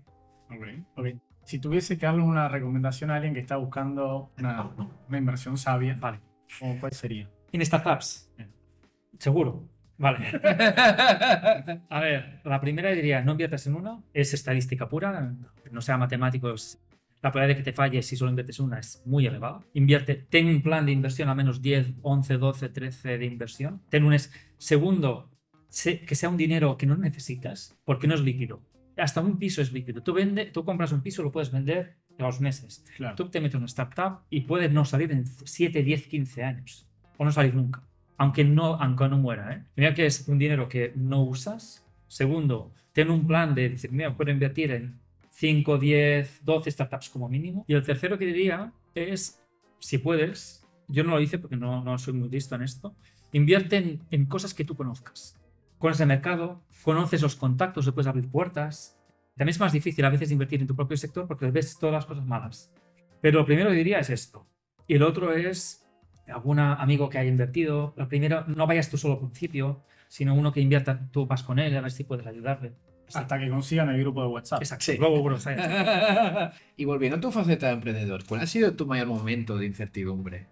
[0.97, 1.07] Ok.
[1.45, 4.71] Si tuviese que darle una recomendación a alguien que está buscando una,
[5.09, 6.21] una inversión sabia, Vale.
[6.59, 7.31] ¿cómo- ¿cuál sería?
[7.53, 8.31] En startups.
[9.19, 9.65] Seguro.
[9.99, 10.19] Vale.
[11.91, 15.35] A ver, la primera diría, no inviertas en una, es estadística pura,
[15.71, 16.79] no sea matemáticos.
[17.21, 19.61] La probabilidad de que te falles si solo inviertes en una es muy elevada.
[19.75, 23.83] Invierte, ten un plan de inversión a menos 10, 11, 12, 13 de inversión.
[23.89, 25.29] Ten un es, segundo,
[26.07, 28.63] que sea un dinero que no necesitas, porque no es líquido.
[28.97, 30.03] Hasta un piso es líquido.
[30.03, 32.85] Tú, vende, tú compras un piso, lo puedes vender a los meses.
[32.97, 33.17] Claro.
[33.17, 36.89] Tú te metes en una startup y puedes no salir en 7, 10, 15 años.
[37.17, 37.88] O no salir nunca.
[38.19, 39.53] Aunque no, aunque no muera.
[39.53, 39.65] ¿eh?
[39.77, 41.87] Mira que es un dinero que no usas.
[42.07, 44.99] Segundo, ten un plan de decir, mira, puedo invertir en
[45.31, 47.65] 5, 10, 12 startups como mínimo.
[47.69, 49.41] Y el tercero que diría es,
[49.79, 52.95] si puedes, yo no lo hice porque no, no soy muy listo en esto,
[53.33, 55.39] invierte en, en cosas que tú conozcas.
[55.79, 58.99] Conoces el mercado, conoces los contactos, le puedes abrir puertas.
[59.37, 62.07] También es más difícil a veces invertir en tu propio sector porque ves todas las
[62.07, 62.73] cosas malas.
[63.21, 64.47] Pero lo primero que diría es esto.
[64.89, 65.88] Y el otro es
[66.29, 67.95] algún amigo que haya invertido.
[67.97, 71.59] Lo primero, no vayas tú solo al principio, sino uno que invierta, tú vas con
[71.59, 72.73] él a ver si puedes ayudarle.
[73.07, 73.19] Así.
[73.19, 74.61] Hasta que consigan el grupo de WhatsApp.
[74.61, 74.85] Exacto.
[74.85, 74.97] Sí.
[74.99, 75.39] Luego, bueno,
[76.77, 80.47] y volviendo a tu faceta de emprendedor, ¿cuál ha sido tu mayor momento de incertidumbre?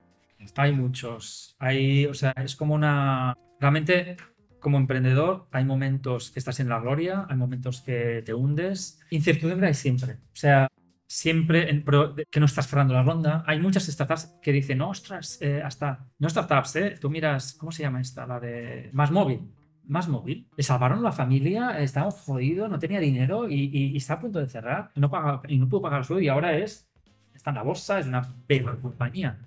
[0.57, 1.57] Hay muchos.
[1.59, 3.37] Hay, o sea, es como una.
[3.61, 4.17] Realmente,
[4.61, 9.01] como emprendedor, hay momentos que estás en la gloria, hay momentos que te hundes.
[9.11, 10.15] Incertidumbre hay siempre.
[10.15, 10.69] O sea,
[11.07, 13.45] siempre en pro- que no estás cerrando la ronda.
[13.47, 16.07] Hay muchas startups que dicen, ostras, eh, hasta.
[16.19, 16.95] No startups, ¿eh?
[17.01, 18.27] Tú miras, ¿cómo se llama esta?
[18.27, 18.91] La de.
[18.93, 19.41] Más móvil.
[19.85, 20.49] Más móvil.
[20.57, 24.39] Le salvaron la familia, estaba jodido, no tenía dinero y, y- y está a punto
[24.41, 24.91] de cerrar.
[24.97, 26.89] No, paga, y no pudo pagar el sueldo y ahora es.
[27.35, 29.39] Está en la bolsa, es una mega compañía.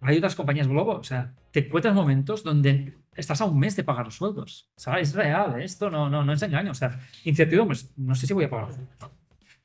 [0.00, 3.84] Hay otras compañías Globo, o sea, te encuentras momentos donde estás a un mes de
[3.84, 4.70] pagar los sueldos.
[4.76, 5.08] ¿Sabes?
[5.10, 6.70] Es real, esto no, no, no es engaño.
[6.70, 8.68] O sea, incertidumbre, no sé si voy a pagar.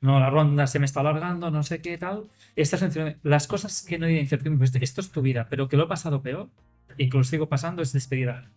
[0.00, 2.24] No, la ronda se me está alargando, no sé qué tal.
[2.56, 2.82] Estas
[3.22, 5.84] las cosas que no hay de incertidumbre, pues esto es tu vida, pero que lo
[5.84, 6.48] he pasado peor
[6.96, 8.50] y que lo sigo pasando es despedir a.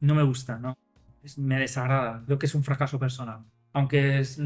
[0.00, 0.76] No me gusta, no.
[1.22, 2.22] Es- me desagrada.
[2.26, 3.40] Creo que es un fracaso personal.
[3.72, 4.40] Aunque es,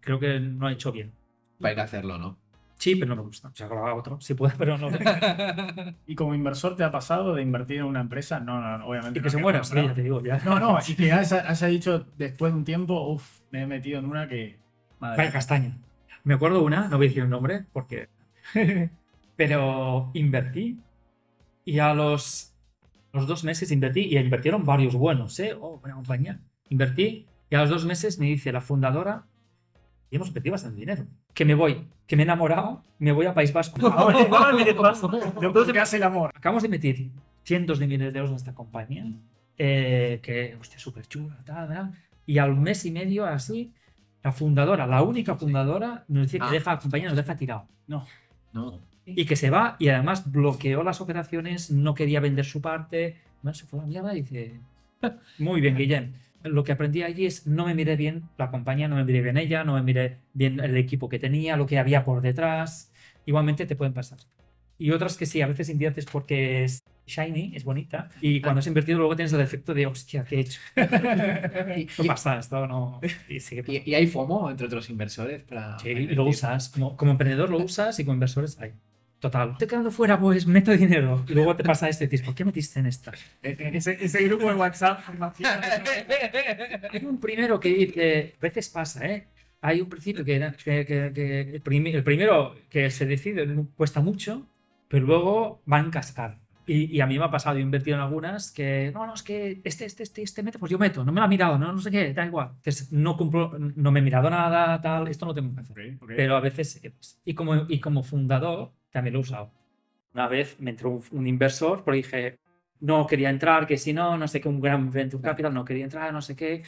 [0.00, 1.12] creo que no he hecho bien.
[1.60, 2.36] Para ir a hacerlo, ¿no?
[2.78, 3.48] Sí, pero no me gusta.
[3.48, 4.20] O sea, que lo haga otro.
[4.20, 4.88] Si puede, pero no.
[6.06, 8.38] ¿Y como inversor te ha pasado de invertir en una empresa?
[8.38, 9.18] No, no, no, obviamente.
[9.18, 9.86] y que no, se muera, sí, no.
[9.86, 10.22] ya te digo.
[10.22, 10.38] Ya.
[10.44, 13.98] No, no, y que haya, haya dicho después de un tiempo, uff, me he metido
[13.98, 14.58] en una que.
[15.00, 15.16] Madre.
[15.16, 15.78] Vaya castaña.
[16.26, 18.08] Me acuerdo una, no voy a decir el nombre porque.
[19.36, 20.80] pero invertí
[21.64, 22.52] y a los,
[23.12, 25.54] los dos meses invertí y invirtieron varios buenos, ¿eh?
[25.60, 26.40] Oh, buena compañía.
[26.68, 29.24] Invertí y a los dos meses me dice la fundadora,
[30.10, 33.32] y hemos invertido bastante dinero, que me voy, que me he enamorado, me voy a
[33.34, 33.78] País Vasco.
[35.72, 36.32] Que hace el amor.
[36.34, 36.96] Acabamos de meter
[37.44, 39.06] cientos de miles de euros en esta compañía,
[39.58, 41.92] eh, que, hostia, súper chula, tal, tal.
[42.26, 43.72] Y al mes y medio, así,
[44.26, 46.50] la fundadora, la única fundadora, nos dice que Ah.
[46.50, 47.68] deja la compañía, nos deja tirado.
[47.86, 48.04] No.
[49.04, 53.20] Y que se va y además bloqueó las operaciones, no quería vender su parte.
[53.42, 54.60] bueno, se fue a la mierda y dice,
[55.38, 56.12] muy bien, Guillem.
[56.42, 59.36] Lo que aprendí allí es no me miré bien la compañía, no me miré bien
[59.36, 62.92] ella, no me miré bien el equipo que tenía, lo que había por detrás.
[63.26, 64.18] Igualmente te pueden pasar.
[64.78, 68.66] Y otras que sí, a veces inviertes porque es shiny, es bonita, y cuando has
[68.66, 70.60] invertido luego tienes el efecto de, hostia, ¿qué he hecho?
[71.76, 73.00] Y, No pasa, esto no...
[73.28, 75.78] Y sigue y- y hay FOMO entre otros inversores para.
[75.78, 76.68] Sí, y lo usas.
[76.70, 78.72] Como, como emprendedor lo usas y como inversores hay.
[79.18, 79.52] Total.
[79.52, 81.24] Estoy quedando fuera, pues meto dinero.
[81.26, 83.12] Y luego te pasa esto y dices, ¿por qué metiste en esta?
[83.42, 85.00] Ese, ese grupo de WhatsApp.
[86.92, 89.28] Hay un primero que, que a veces pasa, ¿eh?
[89.60, 93.46] Hay un principio que, era- que, que- que el, primi- el primero que se decide
[93.76, 94.46] cuesta mucho,
[94.88, 96.38] pero luego va en cascada.
[96.66, 99.14] Y, y a mí me ha pasado, yo he invertido en algunas que, no, no,
[99.14, 101.58] es que este, este, este, este mete, pues yo meto, no me lo ha mirado,
[101.58, 102.50] no, no sé qué, da igual.
[102.56, 105.96] Entonces, no, cumplo, no me he mirado nada, tal, esto no tengo que hacer.
[105.96, 106.12] Ok, ok.
[106.16, 107.16] Pero a veces que pasa.
[107.24, 109.52] Y como, y como fundador también lo he usado.
[110.14, 112.38] Una vez me entró un, un inversor porque dije,
[112.80, 115.84] no quería entrar, que si no, no sé qué, un gran venture capital, no quería
[115.84, 116.62] entrar, no sé qué.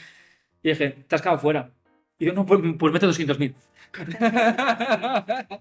[0.63, 1.71] Y dije, te has quedado fuera.
[2.17, 3.55] Y yo, no, pues, pues mete 200.000.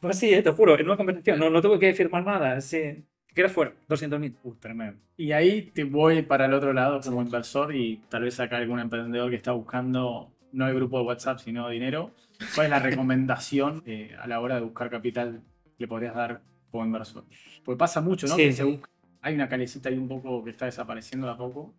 [0.00, 3.04] pues sí, eh, te juro, en una conversación, no, no tuve que firmar nada, sí.
[3.34, 4.34] Quedas fuera, 200.000.
[4.42, 4.98] Uh, tremendo.
[5.16, 8.80] Y ahí te voy para el otro lado como inversor y tal vez acá algún
[8.80, 12.10] emprendedor que está buscando no el grupo de WhatsApp, sino dinero.
[12.54, 15.42] ¿Cuál es la recomendación eh, a la hora de buscar capital
[15.76, 16.40] que le podrías dar
[16.70, 17.24] como inversor?
[17.64, 18.34] Porque pasa mucho, ¿no?
[18.34, 18.70] Sí, que se sí.
[18.70, 18.90] busca-
[19.22, 21.74] hay una calecita ahí un poco que está desapareciendo de a poco.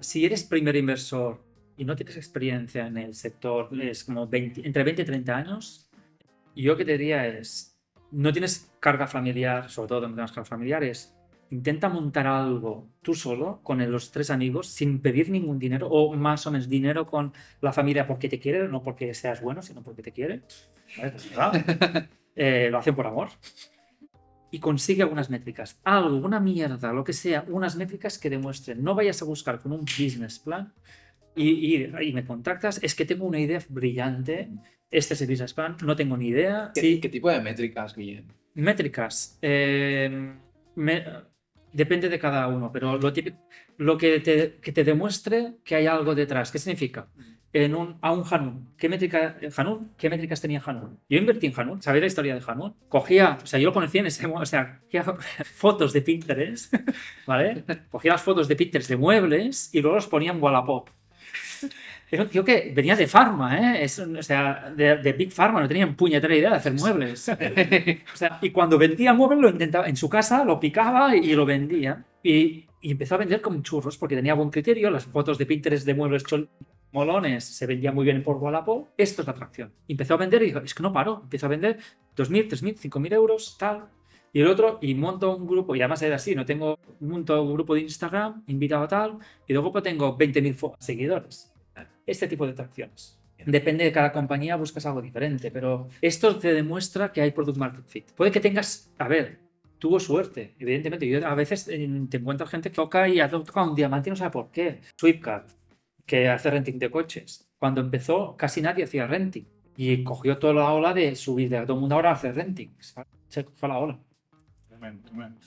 [0.00, 1.44] si eres primer inversor
[1.76, 5.90] y no tienes experiencia en el sector, es como 20 entre 20 y 30 años,
[6.56, 7.77] yo que te diría es,
[8.12, 11.14] no tienes carga familiar, sobre todo no tienes carga familiar, es
[11.50, 16.46] intenta montar algo tú solo con los tres amigos sin pedir ningún dinero o más
[16.46, 20.02] o menos dinero con la familia porque te quiere, no porque seas bueno, sino porque
[20.02, 20.42] te quiere.
[20.98, 21.10] ¿Vale?
[21.12, 22.08] Pues.
[22.40, 23.30] Eh, lo hacen por amor.
[24.50, 25.80] Y consigue algunas métricas.
[25.84, 28.82] Algo, una mierda, lo que sea, unas métricas que demuestren.
[28.82, 30.72] No vayas a buscar con un business plan
[31.36, 32.78] y, y- y me contactas.
[32.82, 34.50] Es que tengo una idea brillante.
[34.90, 35.76] Este es el business plan.
[35.84, 36.70] No tengo ni idea.
[36.74, 38.24] ¿Qué, Sí, qué tipo de métricas, Guillem?
[38.54, 39.38] Métricas.
[39.42, 40.34] eh,
[40.74, 41.04] me-
[41.72, 43.38] depende de cada uno, pero lo, típico-
[43.76, 46.50] lo que, te, que te demuestre que hay algo detrás.
[46.50, 47.08] ¿Qué significa?
[47.52, 48.74] En un, a un Hanun.
[48.76, 49.92] ¿Qué, métrica, Hanun?
[49.96, 50.98] ¿Qué métricas tenía Hanun?
[51.08, 51.80] Yo invertí en Hanun.
[51.82, 52.74] ¿Sabéis la historia de Hanun?
[52.88, 55.02] Cogía, o sea, yo lo conocí en ese mo- o sea, cogía
[55.54, 56.74] fotos de Pinterest,
[57.26, 57.64] ¿vale?
[57.90, 60.88] Cogía las fotos de Pinterest de muebles y luego los ponía en Wallapop.
[62.10, 63.84] Era un tío que venía de Pharma, ¿eh?
[63.84, 67.28] Es o sea, de, de Big Pharma, no tenían puñetera idea de hacer muebles.
[68.14, 71.44] O sea, y cuando vendía muebles lo intentaba en su casa, lo picaba y lo
[71.44, 72.04] vendía.
[72.22, 74.90] Y, y empezó a vender como churros porque tenía buen criterio.
[74.90, 76.48] Las fotos de Pinterest de muebles chol-
[76.92, 78.88] molones se vendían muy bien por Wallapop.
[78.96, 79.72] Esto es la atracción.
[79.86, 81.20] Y empezó a vender y dijo, es que no paro.
[81.24, 81.78] Empezó a vender
[82.16, 83.84] 2.000, 3.000, 5.000 euros, tal.
[84.32, 87.54] Y el otro, y monto un grupo, y además era así, no tengo, monto un
[87.54, 91.50] grupo de Instagram, invitado a tal, y luego pues tengo 20.000 fo- seguidores.
[92.08, 93.18] Este tipo de atracciones.
[93.44, 97.86] Depende de cada compañía, buscas algo diferente, pero esto te demuestra que hay product market
[97.86, 98.10] fit.
[98.12, 99.38] Puede que tengas, a ver,
[99.78, 101.06] tuvo suerte, evidentemente.
[101.06, 104.12] Yo a veces eh, te encuentras gente que toca y ha tocado un diamante y
[104.12, 104.80] no sabe por qué.
[104.96, 105.44] Sweepcard,
[106.06, 107.46] que hace renting de coches.
[107.58, 109.46] Cuando empezó, casi nadie hacía renting.
[109.76, 112.74] Y cogió toda la ola de subir, de todo el mundo ahora hace renting.
[113.28, 113.98] Se cogió la ola.
[114.66, 115.40] Tremendo, tremendo.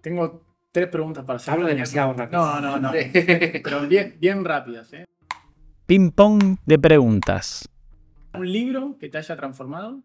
[0.00, 0.42] Tengo
[0.72, 1.52] tres preguntas para hacer.
[1.52, 2.60] Hablo demasiado rápido.
[2.60, 2.92] No, no, no.
[3.12, 5.04] Pero bien, bien rápidas, ¿eh?
[5.88, 7.66] Ping pong de preguntas.
[8.34, 10.02] ¿Un libro que te haya transformado?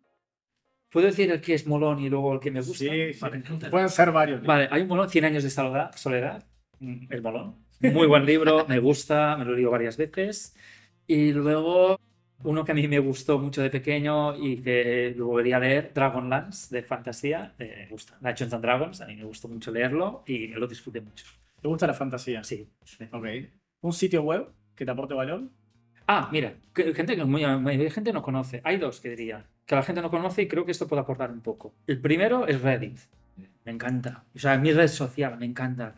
[0.90, 2.86] ¿Puedo decir el que es molón y luego el que me gusta?
[2.86, 3.20] Sí, sí.
[3.20, 3.44] Vale.
[3.70, 4.42] Pueden ser varios.
[4.44, 6.46] Vale, hay un molón, 100 años de soledad,
[6.80, 7.56] el molón.
[7.82, 10.56] Muy buen libro, me gusta, me lo he leído varias veces.
[11.06, 12.00] Y luego,
[12.46, 15.92] uno que a mí me gustó mucho de pequeño y que lo volvería a leer,
[15.94, 18.18] Dragonlance, de fantasía, eh, me gusta.
[18.22, 21.26] Dungeons and Dragons, a mí me gustó mucho leerlo y me lo disfruté mucho.
[21.62, 22.42] ¿Te gusta la fantasía?
[22.42, 22.70] Sí.
[22.86, 23.04] sí.
[23.12, 23.26] Ok.
[23.82, 25.50] ¿Un sitio web que te aporte valor?
[26.08, 28.62] Ah, mira, gente que muy, muy- gente no conoce.
[28.64, 31.32] Hay dos que diría que la gente no conoce y creo que esto puede aportar
[31.32, 31.74] un poco.
[31.88, 32.98] El primero es Reddit.
[33.66, 34.24] Me encanta.
[34.36, 35.96] O sea, mi red social, me encanta.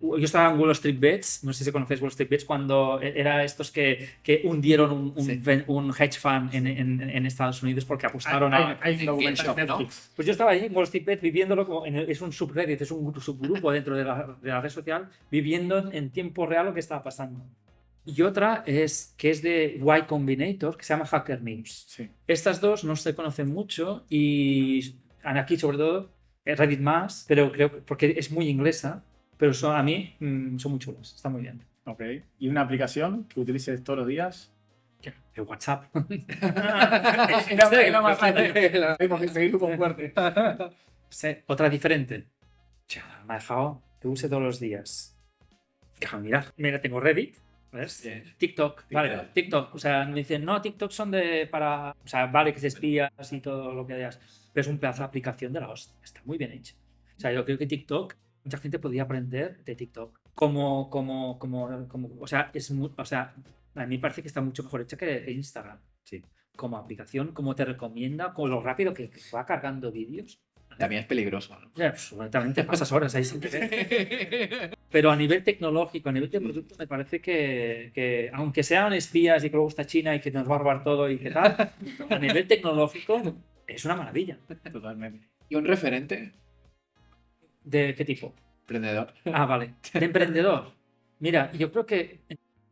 [0.00, 3.42] Yo estaba en Wall Street Bets, no sé si conocéis Wall Street Bets, cuando era
[3.42, 5.36] estos que, que hundieron un, un, Sí.
[5.42, 8.76] ven- un hedge fund en, en- en Estados Unidos porque apostaron a...
[8.82, 9.34] hay, hay un
[9.66, 9.78] ¿no?
[10.14, 12.82] Pues yo estaba ahí en Wall Street Bet viviéndolo como en el- es un subreddit,
[12.82, 16.74] es un subgrupo dentro de la, de la red social, viviendo en tiempo real lo
[16.74, 17.40] que estaba pasando.
[18.06, 21.86] Y otra es que es de Y Combinator, que se llama Hacker News.
[21.88, 22.10] Sí.
[22.26, 26.12] Estas dos no se conocen mucho y aquí sobre todo,
[26.44, 29.04] eh, Reddit más, pero creo que porque es muy inglesa,
[29.38, 31.62] pero son, a mí mm, son muy chulas, está muy bien.
[31.86, 32.02] Ok.
[32.38, 34.50] ¿Y una aplicación que utilices todos los días?
[35.34, 35.84] El WhatsApp.
[37.50, 39.28] Era, más fácil.
[39.30, 40.14] Seguir con fuerte.
[41.46, 42.26] Otra diferente.
[42.88, 45.16] Ya, me ha dejado que use todos los días.
[45.98, 46.52] Déjame mirar.
[46.56, 47.36] Mira, tengo Reddit.
[47.74, 48.08] ¿Ves?
[48.38, 49.74] TikTok, vale, TikTok.
[49.74, 51.90] O sea, me dicen, no, TikTok son de para.
[51.90, 54.20] O sea, vale que se espías y todo lo que hayas.
[54.52, 55.96] Pero es un pedazo de aplicación de la hostia.
[56.00, 56.76] Está muy bien hecho.
[57.16, 60.20] O sea, yo creo que TikTok, mucha gente podría aprender de TikTok.
[60.36, 62.10] Como, como, como, como.
[62.20, 63.34] O sea, es muy, o sea,
[63.74, 65.80] a mí me parece que está mucho mejor hecha que, Instagram.
[66.04, 66.22] Sí.
[66.54, 70.40] Como aplicación, como te recomienda, con lo rápido que, va cargando vídeos.
[70.78, 71.58] También es peligroso.
[71.58, 71.72] ¿no?
[71.74, 74.70] Ya, pues, absolutamente pasas horas ahí sin querer.
[74.94, 79.42] Pero a nivel tecnológico, a nivel de producto, me parece que, que, aunque sean espías
[79.42, 81.72] y que luego está China y que nos va a robar todo y que tal,
[82.08, 83.20] a nivel tecnológico
[83.66, 84.38] es una maravilla.
[84.72, 85.26] Totalmente.
[85.48, 86.30] ¿Y un referente?
[87.64, 88.36] ¿De qué tipo?
[88.60, 89.12] Emprendedor.
[89.32, 89.74] Ah, vale.
[89.94, 90.70] De emprendedor.
[91.18, 92.20] Mira, yo creo que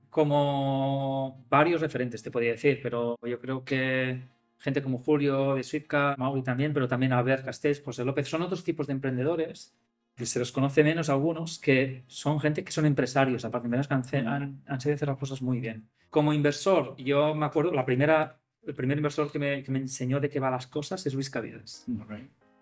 [0.08, 4.20] como varios referentes te podría decir, pero yo creo que
[4.60, 8.62] gente como Julio de Swipka, Mauri también, pero también Albert Castells, José López, son otros
[8.62, 9.74] tipos de emprendedores
[10.14, 13.94] que se los conoce menos algunos, que son gente que son empresarios, aparte de que
[13.94, 15.88] han, han, han sabido hacer las cosas muy bien.
[16.10, 20.20] Como inversor, yo me acuerdo, la primera, el primer inversor que me, que me enseñó
[20.20, 21.86] de qué va las cosas es Luis Cavides.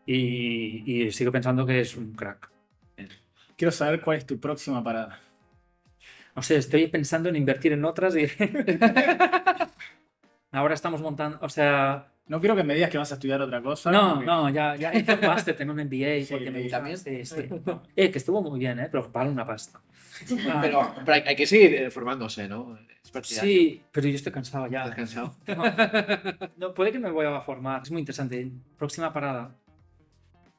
[0.06, 2.50] Y, y sigo pensando que es un crack.
[3.56, 5.20] Quiero saber cuál es tu próxima parada.
[6.34, 8.26] No sé, estoy pensando en invertir en otras y...
[10.52, 12.12] Ahora estamos montando, o sea...
[12.30, 13.90] No quiero que me digas que vas a estudiar otra cosa.
[13.90, 16.96] No, porque- no, ya, ya hice un máster, tengo un MBA Sí, porque me también
[16.96, 17.10] sí.
[17.96, 18.88] Eh, que estuvo muy bien, ¿eh?
[18.90, 19.80] Pero vale una pasta.
[20.60, 22.76] Pero, pero hay, hay que seguir eh, formándose, ¿no?
[22.76, 23.26] Es.
[23.26, 24.82] Sí, pero yo estoy cansado ya.
[24.84, 25.34] ¿Estás cansado?
[25.48, 25.64] No,
[26.68, 27.82] no, puede que me voy a formar.
[27.82, 28.50] Es muy interesante.
[28.78, 29.56] Próxima parada.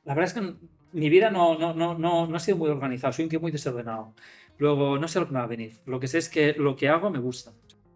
[0.03, 0.53] La verdad es que
[0.93, 3.13] mi vida no, no, no, no, no ha sido muy organizada.
[3.13, 4.13] Soy un tío muy desordenado.
[4.57, 5.77] Luego, no sé lo que me va a venir.
[5.85, 7.51] Lo que sé es que lo que hago me gusta.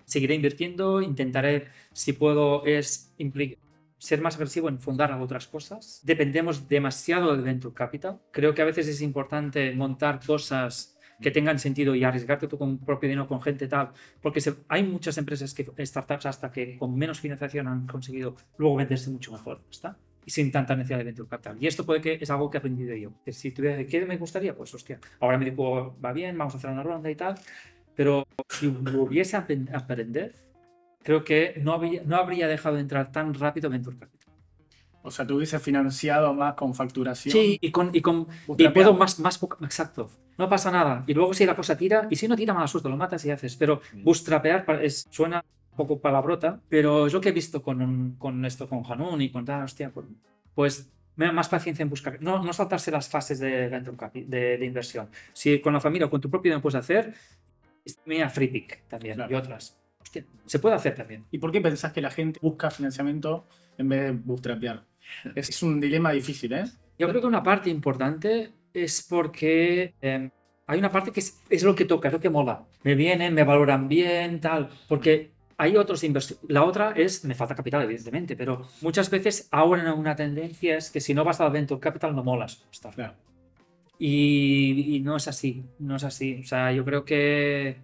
[0.05, 1.01] Seguiré invirtiendo.
[1.01, 3.57] Intentaré, si puedo, es impli-
[3.97, 6.01] ser más agresivo en fundar otras cosas.
[6.03, 8.19] Dependemos demasiado de Venture Capital.
[8.31, 12.77] Creo que a veces es importante montar cosas que tengan sentido y arriesgarte tú con
[12.79, 16.93] propio dinero con gente tal, porque se- hay muchas empresas que startups hasta que con
[16.97, 19.97] menos financiación han conseguido luego venderse mucho mejor, ¿está?
[20.25, 21.55] Y sin tanta necesidad de venture capital.
[21.61, 23.13] Y esto puede que es algo que he aprendido yo.
[23.23, 24.53] Que si tuviera ¿qué me gustaría?
[24.57, 27.35] Pues hostia, ahora me digo, va bien, vamos a hacer una ronda y tal,
[27.95, 30.35] pero si hubiese apren- aprender,
[31.05, 34.33] creo que no habría, no habría dejado de entrar tan rápido venture capital.
[35.03, 37.31] O sea, te hubiese financiado más con facturación.
[37.31, 40.09] Sí, y con, y con y puedo más, más exacto.
[40.37, 41.03] No pasa nada.
[41.05, 43.29] Y luego si la cosa tira, y si no tira, mala suerte, lo matas y
[43.29, 43.55] haces.
[43.55, 48.15] Pero bootstrapear pa- es, suena un poco palabrota, pero es lo que he visto con,
[48.17, 50.07] con esto, con Hanun y con tal, hostia, pues,
[50.55, 52.17] pues me da más paciencia en buscar.
[52.19, 55.07] No, no saltarse las fases de, de, de inversión.
[55.33, 57.13] Si con la familia o con tu propio dinero puedes hacer,
[58.05, 59.31] mira, free pick también Claro.
[59.31, 59.77] y otras.
[60.45, 61.25] Se puede hacer también.
[61.31, 64.85] ¿Y por qué pensás que la gente busca financiamiento en vez de bootstrapear?
[65.35, 66.65] Es, es un dilema difícil, ¿eh?
[66.97, 70.29] Yo creo que una parte importante es porque eh,
[70.67, 72.65] hay una parte que es, es lo que toca, es lo que mola.
[72.83, 74.69] Me vienen, me valoran bien, tal.
[74.87, 76.43] Porque hay otros inversores.
[76.47, 81.01] La otra es, me falta capital, evidentemente, pero muchas veces ahora una tendencia es que
[81.01, 82.65] si no vas al venture capital no molas.
[82.71, 82.91] Está.
[82.91, 83.13] Claro.
[83.97, 86.39] Y, y no es así, no es así.
[86.41, 87.77] O sea, yo creo que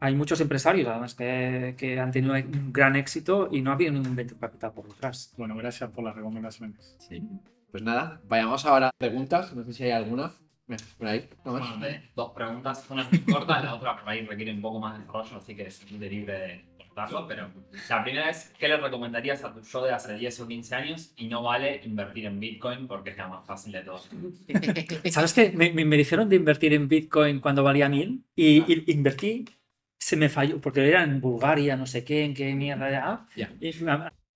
[0.00, 3.92] hay muchos empresarios, además, que, que han tenido un gran éxito y no ha habido
[3.92, 5.32] ningún venture capital por detrás.
[5.36, 6.96] Bueno, gracias por las recomendaciones.
[7.00, 7.22] Sí.
[7.70, 9.54] Pues nada, vayamos ahora a preguntas.
[9.54, 10.32] No sé si hay alguna.
[10.98, 11.28] Por ahí.
[12.14, 15.04] dos preguntas, una es muy corta, la otra por ahí requiere un poco más de
[15.04, 17.48] desarrollo, así que es libre de cortarlo, pero
[17.88, 21.12] la primera es, ¿qué le recomendarías a tu yo de hace 10 o 15 años
[21.16, 24.10] y no vale invertir en Bitcoin porque es la más fácil de todos?
[25.10, 25.52] ¿Sabes qué?
[25.54, 29.46] Me, me- me dijeron de invertir en Bitcoin cuando valía mil y, y invertí,
[29.98, 33.26] se me falló, porque era en Bulgaria, no sé qué, en qué mierda era.
[33.36, 33.52] Ya.
[33.60, 33.72] Y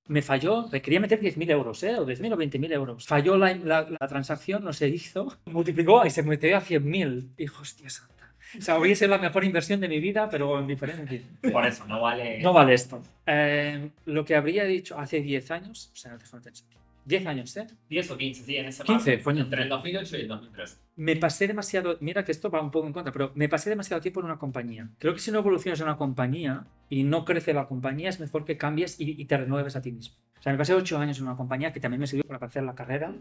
[0.09, 1.95] me- falló, quería meter 10.000 euros, ¿eh?
[1.97, 3.07] O 10.000 o 20.000 euros.
[3.07, 7.35] Falló la, la- la transacción, no se hizo, multiplicó y se metió a 100.000.
[7.37, 8.13] Dijo, hostia santa.
[8.59, 11.23] O sea, hubiese la mejor inversión de mi vida, pero en diferente.
[11.51, 12.41] Por eso, no vale...
[12.43, 13.03] No vale esto.
[13.25, 16.67] Eh, lo que habría dicho hace 10 años, o sea, déjame pensar.
[17.05, 17.67] 10 años, ¿eh?
[17.89, 19.43] 10 o 15, sí, en ese 15, margen, coño.
[19.45, 20.77] entre el 2008 y el 2013.
[20.97, 24.01] me pasé demasiado, mira que esto va un poco en contra, pero me pasé demasiado
[24.01, 24.91] tiempo en una compañía.
[24.99, 28.45] Creo que si no evolucionas en una compañía y no crece la compañía, es mejor
[28.45, 30.17] que cambies y, y te renueves a ti mismo.
[30.39, 32.65] O sea, me pasé ocho años en una compañía que también me sirvió para hacer
[32.65, 33.15] la carrera,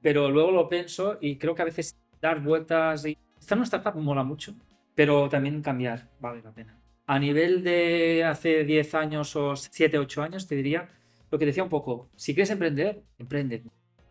[0.00, 3.64] pero luego lo pienso y creo que a veces dar vueltas y estar en una
[3.64, 4.54] startup mola mucho,
[4.94, 6.78] pero también cambiar vale la pena.
[7.06, 10.88] A nivel de hace 10 años o 7, 8 años, te diría
[11.32, 13.64] lo que decía un poco, si quieres emprender, emprende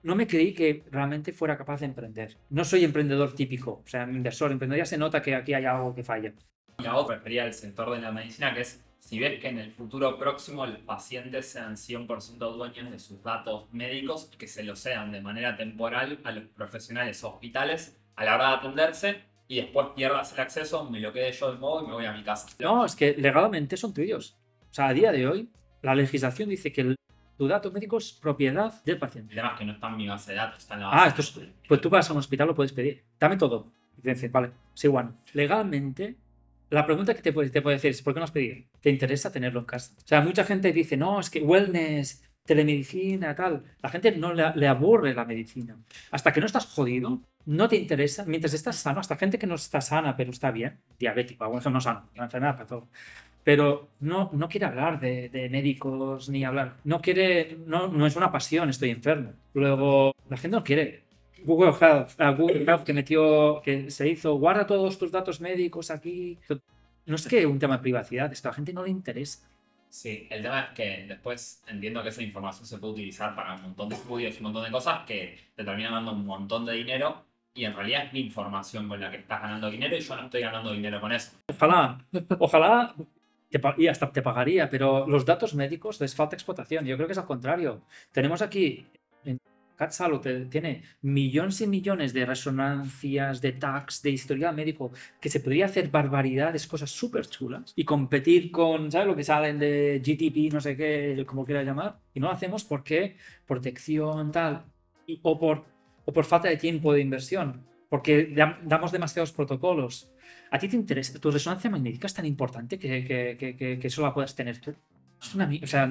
[0.03, 2.37] no me creí que realmente fuera capaz de emprender.
[2.49, 4.79] No soy emprendedor típico, o sea, inversor, emprendedor.
[4.79, 6.33] Ya se nota que aquí hay algo que falla.
[6.79, 9.59] Y la otra refería al sector de la medicina, que es si ves que en
[9.59, 14.79] el futuro próximo los pacientes sean 100% dueños de sus datos médicos, que se los
[14.79, 19.87] sean de manera temporal a los profesionales hospitales a la hora de atenderse y después
[19.95, 22.47] pierdas el acceso, me lo quede yo de modo y me voy a mi casa.
[22.59, 24.37] No, es que legalmente son tuyos.
[24.69, 25.49] O sea, a día de hoy,
[25.81, 26.95] la legislación dice que
[27.41, 29.33] el- tu dato médico es propiedad del paciente.
[29.35, 31.41] Es que no está en mi base de datos, está en la Ah, base esto
[31.41, 33.03] es, pues tú vas a un hospital, lo puedes pedir.
[33.19, 33.71] Dame todo.
[33.97, 35.15] Y te dices, vale, sí, bueno.
[35.33, 36.15] Legalmente,
[36.69, 38.57] la pregunta que te puede, te puede decir es, ¿por qué no has pedido?
[38.79, 39.93] ¿Te interesa tenerlo en casa?
[39.97, 43.63] O sea, mucha gente dice, no, es que wellness, telemedicina, tal.
[43.81, 45.77] La gente no le, le aburre la medicina.
[46.11, 48.25] Hasta que no estás jodido, no te interesa.
[48.25, 51.77] Mientras estás sano, hasta gente que no está sana, pero está bien, diabético, algún ejemplo
[51.77, 52.87] no sano, una enfermedad para todo.
[53.43, 56.77] Pero no, no quiere hablar de, de médicos ni hablar.
[56.83, 59.33] No quiere, no, no es una pasión, estoy enfermo.
[59.53, 61.03] Luego, la gente no quiere.
[61.43, 65.89] Google Health, ah, Google Health que metió, que se hizo, guarda todos tus datos médicos
[65.89, 66.37] aquí.
[67.05, 69.47] No es que un tema de privacidad, es que a la gente no le interesa.
[69.89, 73.63] Sí, el tema es que después entiendo que esa información se puede utilizar para un
[73.63, 76.73] montón de estudios y un montón de cosas que te terminan dando un montón de
[76.73, 80.15] dinero y en realidad es mi información con la que estás ganando dinero y yo
[80.15, 81.31] no estoy ganando dinero con eso.
[81.49, 81.97] Ojalá,
[82.39, 82.95] ojalá,
[83.49, 86.85] te y hasta te pagaría, pero los datos médicos les falta explotación.
[86.85, 87.81] Yo creo que es al contrario.
[88.11, 88.85] Tenemos aquí,
[89.25, 89.37] en
[89.75, 95.65] CatSalo tiene millones y millones de resonancias, de tags, de historial médico, que se podría
[95.65, 99.07] hacer barbaridades, cosas súper chulas, y competir con, ¿sabes?
[99.07, 102.63] Lo que salen de GTP, no sé qué, como quiera llamar, y no lo hacemos
[102.63, 104.63] porque protección, tal,
[105.05, 105.65] y- o, por,
[106.11, 107.47] o por falta de tiempo de inversión,
[107.89, 110.11] porque dam- damos demasiados protocolos.
[110.51, 111.17] ¿A ti te interesa?
[111.19, 114.73] ¿Tu resonancia magnética es tan importante que, que, que, que, eso la puedas tener tú?
[115.21, 115.83] Es una, o sea,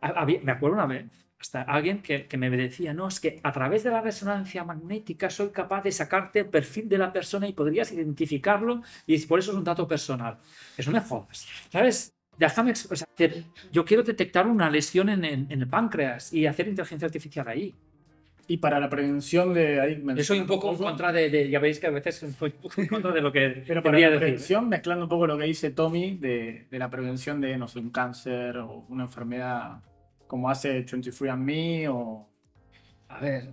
[0.00, 1.04] ha- había- me acuerdo una vez,
[1.38, 5.28] hasta alguien que, que me decía, no, es que a través de la resonancia magnética
[5.30, 9.50] soy capaz de sacarte el perfil de la persona y podrías identificarlo y por eso
[9.52, 10.38] es un dato personal.
[10.86, 12.14] No me jodas, ¿sabes?
[12.38, 13.06] Déjame, o sea,
[13.70, 17.74] yo quiero detectar una lesión en, en- en el páncreas y hacer inteligencia artificial ahí.
[18.46, 21.58] Y para la prevención de ahí Yo soy un poco en contra de, de- ya
[21.60, 24.06] veis que a veces soy un poco en contra de lo que Pero para la
[24.06, 24.18] decir.
[24.20, 27.78] prevención, mezclando un poco lo que dice Tommy de, de la prevención de, no sé,
[27.78, 29.80] un cáncer o una enfermedad
[30.26, 32.28] como hace 23andMe o...
[33.08, 33.50] A ver,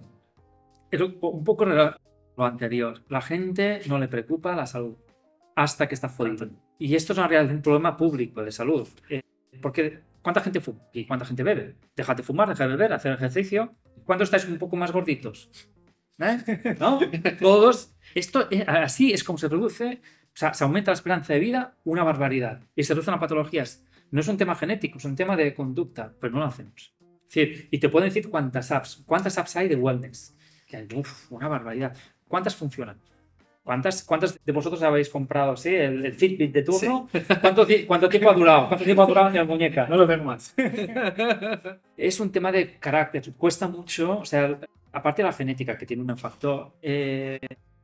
[0.89, 1.93] es un po- un poco lo
[2.37, 3.01] anterior.
[3.09, 4.95] La gente no le preocupa la salud
[5.55, 6.49] hasta que está jodido.
[6.79, 8.87] Y esto es un problema público de salud.
[9.09, 9.21] Eh,
[9.61, 10.81] porque ¿cuánta gente fuma?
[10.93, 11.75] ¿Y cuánta gente bebe?
[11.95, 13.75] Deja de fumar, deja de beber, hacer ejercicio.
[14.05, 15.49] ¿Cuándo estáis un poco más gorditos?
[16.19, 16.75] ¿Eh?
[16.79, 16.99] ¿No?
[17.39, 17.93] Todos.
[18.15, 21.77] Esto eh, así es como se reduce, o sea, se aumenta la esperanza de vida
[21.83, 22.61] una barbaridad.
[22.75, 23.83] Y se reducen las patologías.
[24.11, 26.93] No es un tema genético, es un tema de conducta, pero no lo hacemos.
[26.99, 30.35] Es decir, y te pueden decir cuántas apps, cuántas apps hay de wellness.
[30.67, 31.95] Que hay, uf, una barbaridad.
[32.27, 32.97] ¿Cuántas funcionan?
[33.71, 37.07] ¿Cuántas, ¿Cuántas de vosotros habéis comprado sí, el, el Fitbit de turno?
[37.39, 38.67] ¿Cuánto, ti- ¿Cuánto tiempo ha durado?
[38.67, 39.87] ¿Cuánto tiempo ha durado en la muñeca?
[39.87, 40.53] No lo tengo más.
[41.95, 43.31] Es un tema de carácter.
[43.37, 44.59] Cuesta mucho, o sea,
[44.91, 47.39] aparte de la genética, que tiene un factor, eh,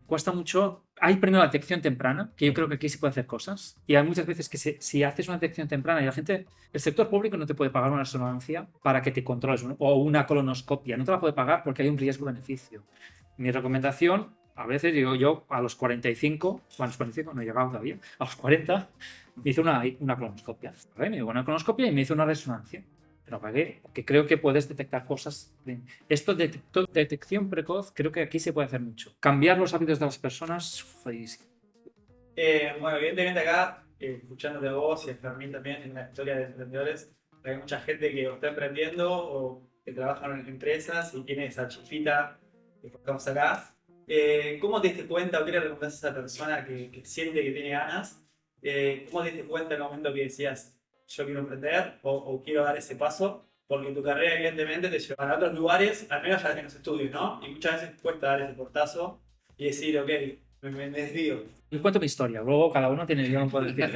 [0.06, 0.84] cuesta mucho.
[1.00, 3.78] Hay primero la detección temprana, que yo creo que aquí se puede hacer cosas.
[3.88, 6.80] Y hay muchas veces que se- si haces una detección temprana y la gente, el
[6.82, 10.98] sector público no te puede pagar una resonancia para que te controles o una colonoscopia.
[10.98, 12.84] No te la puede pagar porque hay un riesgo-beneficio.
[13.38, 17.46] Mi recomendación, a veces digo yo, a los 45, bueno, a los 45 no he
[17.46, 18.90] llegado todavía, a los 40
[19.36, 20.74] me hice una, una colonoscopia.
[20.96, 21.10] ¿vale?
[21.12, 22.84] Me hizo una colonoscopia y me hizo una resonancia.
[23.24, 25.54] Pero pagué, porque creo que puedes detectar cosas.
[26.10, 26.60] Esto de
[26.94, 29.16] detección precoz, creo que aquí se puede hacer mucho.
[29.20, 31.46] Cambiar los hábitos de las personas, jodidísimo.
[32.36, 36.38] Eh, bueno, evidentemente acá, eh, escuchándote a vos y a Fermín también en la historia
[36.38, 41.48] de emprendedores, hay mucha gente que está emprendiendo o que trabaja en empresas y tiene
[41.48, 42.40] esa chispita
[42.82, 43.77] que estamos acá.
[44.08, 47.44] Eh, ¿Cómo te diste cuenta o qué le recomendás a esa persona que, que siente
[47.44, 48.26] que tiene ganas?
[48.62, 52.42] Eh, ¿Cómo te diste cuenta en el momento que decías, yo quiero emprender o, o
[52.42, 53.46] quiero dar ese paso?
[53.68, 57.12] Porque tu carrera evidentemente te lleva a otros lugares, al menos ya en los estudios,
[57.12, 57.42] ¿no?
[57.46, 59.22] Y muchas veces cuesta dar ese portazo
[59.58, 60.10] y decir, ok,
[60.62, 61.44] me, me, desvío.
[61.70, 63.92] Yo cuento mi historia, luego cada uno tiene no puedo decir.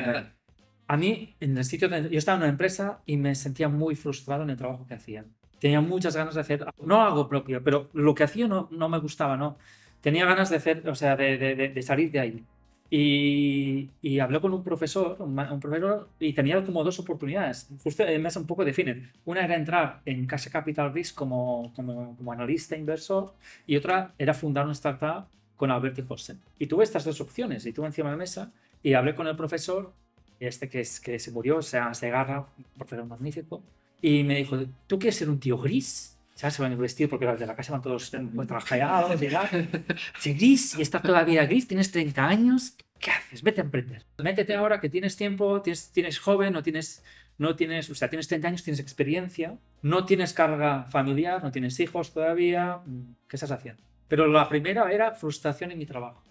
[0.87, 4.43] A mí, en el sitio yo estaba en una empresa y me sentía muy frustrado
[4.43, 5.23] en el trabajo que hacía.
[5.57, 8.99] Tenía muchas ganas de hacer, no algo propio, pero lo que hacía no, no me
[8.99, 9.57] gustaba, ¿no?
[10.01, 12.43] Tenía ganas de hacer, o sea, de, de- de- salir de ahí.
[12.89, 17.69] Y, y hablé con un profesor, un, un profesor, y tenía como dos oportunidades.
[17.83, 19.11] Justo en mesa un poco definen.
[19.25, 23.33] Una era entrar en Casa Capital Risk como, como, como analista inversor
[23.65, 25.25] y otra era fundar una startup
[25.55, 26.35] con Albert y José.
[26.59, 28.51] Y tuve estas dos opciones y tuve encima de la mesa
[28.83, 29.93] y hablé con el profesor,
[30.39, 33.61] este que, es, que se murió, se llama Segarra, un profesor magnífico,
[34.01, 36.17] y me dijo, ¿tú quieres ser un tío gris?
[36.35, 36.55] ¿Sabes?
[36.55, 39.85] Se van a vestir porque los de la casa van todos muy trajeados tal.
[40.19, 43.43] Si gris y estás todavía gris, tienes 30 años, ¿qué haces?
[43.43, 44.05] Vete a emprender.
[44.17, 47.03] Métete ahora que tienes tiempo, tienes, tienes joven, no tienes,
[47.37, 51.79] no tienes, o sea, tienes 30 años, tienes experiencia, no tienes carga familiar, no tienes
[51.79, 52.79] hijos todavía,
[53.27, 53.83] ¿qué estás haciendo?
[54.07, 56.23] Pero la primera era frustración en mi trabajo.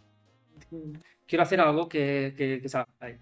[1.26, 3.16] quiero hacer algo que, que, que salga ahí.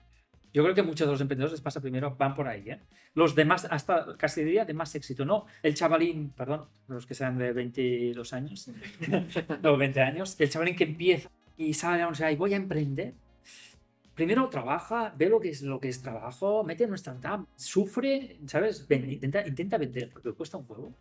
[0.52, 2.70] Yo creo que muchos de los emprendedores les pasa primero, van por ahí.
[2.70, 2.80] ¿eh?
[3.14, 5.46] Los demás, hasta casi diría de más éxito, ¿no?
[5.62, 8.70] El chavalín, perdón, los que sean de 22 años,
[9.64, 13.14] o 20 años, el chavalín que empieza y sale a un y voy a emprender.
[14.18, 18.40] Primero trabaja, ve lo que es lo que es trabajo, mete en una startup, sufre,
[18.46, 18.84] ¿sabes?
[18.88, 20.92] Ven, intenta, intenta vender, porque cuesta un juego.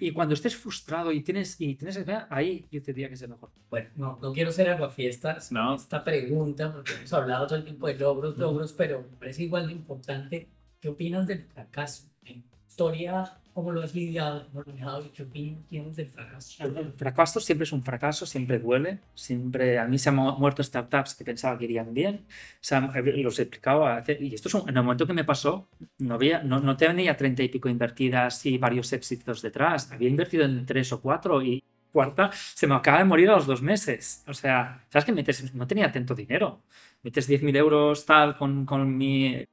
[0.00, 3.28] Y cuando estés frustrado y tienes, y tienes ahí yo te diría que es el
[3.28, 3.50] mejor.
[3.68, 5.74] Bueno, no, no quiero ser aguafiestas No.
[5.74, 9.66] esta pregunta, porque hemos hablado todo el tiempo de logros, logros, pero me parece igual
[9.66, 10.48] de importante.
[10.80, 12.08] ¿Qué opinas del fracaso?
[12.24, 14.46] En historia, ¿cómo lo has lidiado?
[14.52, 15.04] ¿Cómo lo has lidiado?
[15.06, 16.64] ¿Y ¿Qué opinas tienes del fracaso?
[16.64, 19.00] El fracaso siempre es un fracaso, siempre duele.
[19.14, 22.26] Siempre, a mí se han mu- muerto startups que pensaba que irían bien.
[22.60, 25.68] Se han- eh, los hace- Y esto es un- en el momento que me pasó,
[25.98, 29.90] no, había, no, no tenía treinta y pico invertidas y varios éxitos detrás.
[29.90, 33.46] Había invertido en tres o cuatro y cuarta se me acaba de morir a los
[33.46, 34.22] dos meses.
[34.28, 35.12] O sea, ¿sabes qué?
[35.12, 36.62] Metes, no tenía tanto dinero.
[37.02, 39.46] Metes 10.000 euros tal con, con, mi,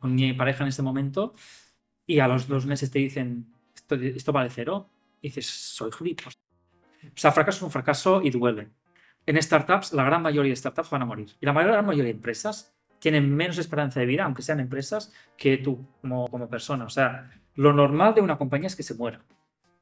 [0.00, 1.34] con mi pareja en ese momento
[2.10, 4.88] y a los dos meses te dicen, esto, esto vale cero.
[5.22, 6.36] Y dices, soy gilipollas.
[7.04, 8.68] O sea, fracaso es un fracaso y duele.
[9.26, 11.30] En startups, la gran mayoría de startups van a morir.
[11.40, 15.58] Y la gran mayoría de empresas tienen menos esperanza de vida, aunque sean empresas, que
[15.58, 16.84] tú como, como persona.
[16.84, 19.20] O sea, lo normal de una compañía es que se muera.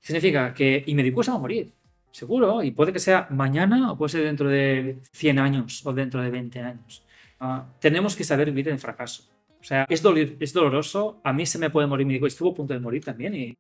[0.01, 1.73] Significa que, y Medicus se va a morir,
[2.11, 6.21] seguro, y puede que sea mañana o puede ser dentro de 100 años o dentro
[6.21, 7.05] de 20 años.
[7.41, 9.38] Ah, tenemos que saber vivir el fracaso.
[9.61, 11.21] O sea, es, dolir- es doloroso.
[11.25, 13.57] A mí se me puede morir mi estuvo a punto de morir también y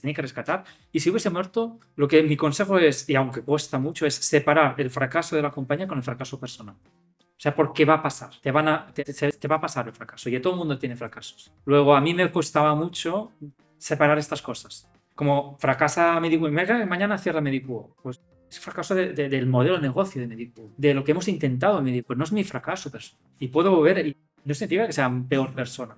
[0.00, 0.64] tenía que rescatar.
[0.92, 4.74] Y si hubiese muerto, lo que mi consejo es, y aunque cuesta mucho, es separar
[4.80, 6.74] el fracaso de la compañía con el fracaso personal.
[6.76, 9.86] O sea, porque va a pasar, te, van a, te, te- te va a pasar
[9.86, 11.52] el fracaso y todo el mundo tiene fracasos.
[11.66, 13.30] Luego, a mí me costaba mucho
[13.76, 14.88] separar estas cosas.
[15.14, 17.94] Como fracasa Medicuo y mañana cierra Medicuo.
[18.02, 18.20] Pues
[18.50, 21.78] es fracaso de- de- del modelo de negocio de Medicuo, de lo que hemos intentado
[21.78, 22.16] en Medicuo.
[22.16, 23.22] No es mi fracaso personal.
[23.38, 25.96] Y puedo volver, y no significa que sea peor persona.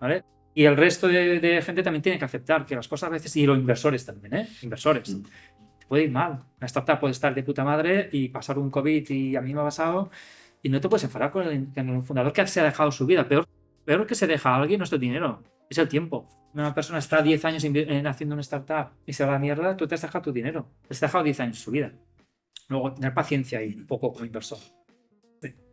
[0.00, 0.24] ¿vale?
[0.54, 3.34] Y el resto de, de gente también tiene que aceptar que las cosas a veces,
[3.36, 4.48] y los inversores también, ¿eh?
[4.62, 5.16] Inversores.
[5.78, 6.32] Te puede ir mal.
[6.58, 9.60] Una startup puede estar de puta madre y pasar un COVID y a mí me
[9.60, 10.10] ha pasado
[10.62, 13.06] y no te puedes enfadar con el, con el fundador que se ha dejado su
[13.06, 13.26] vida.
[13.26, 13.46] Peor,
[13.84, 16.28] peor que se deja a alguien no es tu dinero, es el tiempo.
[16.54, 19.74] Una persona está 10 años en- haciendo una startup y se va a la mierda,
[19.76, 20.68] tú te has dejado tu dinero.
[20.86, 21.92] Te has dejado 10 años su vida.
[22.68, 24.58] Luego, tener paciencia ahí, un poco como inversor.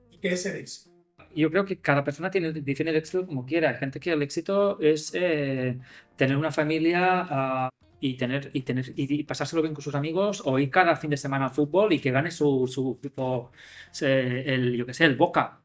[0.09, 0.88] ¿Y qué es el éxito?
[1.35, 3.69] Yo creo que cada persona tiene, define el éxito como quiera.
[3.69, 5.77] Hay gente que el éxito es eh,
[6.15, 7.69] tener una familia ah,
[8.01, 11.09] y tener y tener y, y pasárselo bien con sus amigos o ir cada fin
[11.09, 13.51] de semana al fútbol y que gane su, su tipo
[13.91, 15.59] se- el yo que sé el Boca.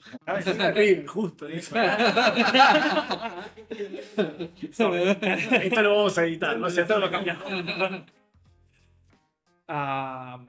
[1.06, 1.74] Justo eso.
[5.62, 7.44] Esto lo vamos a editar, no sé, esto lo cambiamos.
[9.68, 10.44] Ah,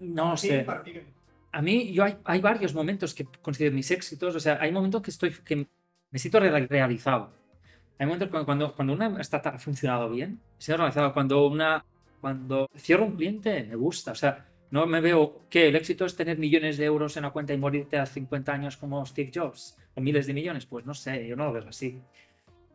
[0.00, 0.64] no sé.
[1.54, 4.34] A mí yo hay, hay varios momentos que considero mis éxitos.
[4.34, 5.66] O sea, hay momentos que estoy que
[6.10, 7.32] me siento re- realizado.
[7.98, 11.12] Hay momentos cuando, cuando, cuando una startup ha funcionado bien, me siento realizado.
[11.14, 11.84] Cuando una
[12.20, 14.12] cuando cierro un cliente, me gusta.
[14.12, 17.30] O sea, no me veo que el éxito es tener millones de euros en la
[17.30, 20.66] cuenta y morirte a 50 años como Steve Jobs o miles de millones.
[20.66, 22.00] Pues no sé, yo no lo veo así.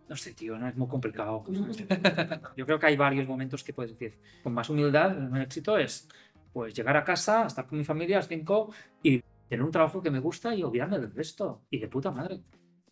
[0.07, 1.43] No sé, tío, no es muy complicado.
[2.57, 4.17] Yo creo que hay varios momentos que puedes decir.
[4.41, 6.07] Con más humildad, el éxito es
[6.51, 8.73] pues llegar a casa, estar con mi familia a las 5
[9.03, 11.63] y tener un trabajo que me gusta y olvidarme del resto.
[11.69, 12.41] Y de puta madre.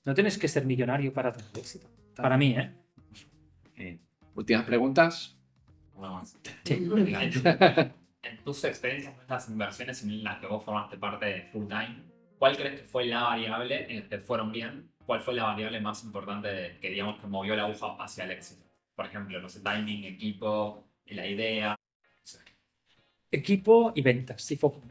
[0.05, 1.87] No tienes que ser millonario para tener éxito.
[2.15, 2.73] Para mí, ¿eh?
[3.75, 3.99] Eh,
[4.35, 5.37] Últimas preguntas.
[5.95, 6.37] Una más.
[6.63, 6.89] Sí.
[8.23, 12.03] En tus experiencias con estas inversiones en las que vos formaste parte full time,
[12.37, 14.91] ¿cuál crees que fue la variable en que fueron bien?
[15.05, 18.65] ¿Cuál fue la variable más importante que digamos que movió la aguja hacia el éxito?
[18.95, 21.76] Por ejemplo, no sé, timing, equipo, la idea.
[23.31, 24.49] Equipo y ventas.
[24.51, 24.81] Y foco.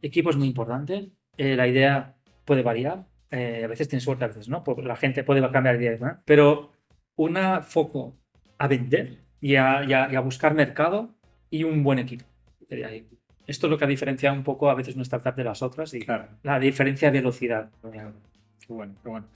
[0.00, 1.10] Equipo es muy importante.
[1.36, 3.06] eh, la idea puede variar.
[3.30, 4.62] eh, a veces tienes suerte, a veces no.
[4.62, 5.96] porque la gente puede cambiar de idea.
[5.98, 6.20] ¿no?
[6.26, 6.72] Pero
[7.16, 8.18] un foco
[8.58, 11.14] a vender y a, y a- y a buscar mercado
[11.50, 12.24] y un buen equipo.
[12.68, 13.06] Eh.
[13.46, 15.92] Esto es lo que ha diferenciado un poco a veces una startup de las otras
[15.94, 17.70] y Claro, la diferencia de velocidad.
[17.80, 19.26] qué bueno, qué bueno.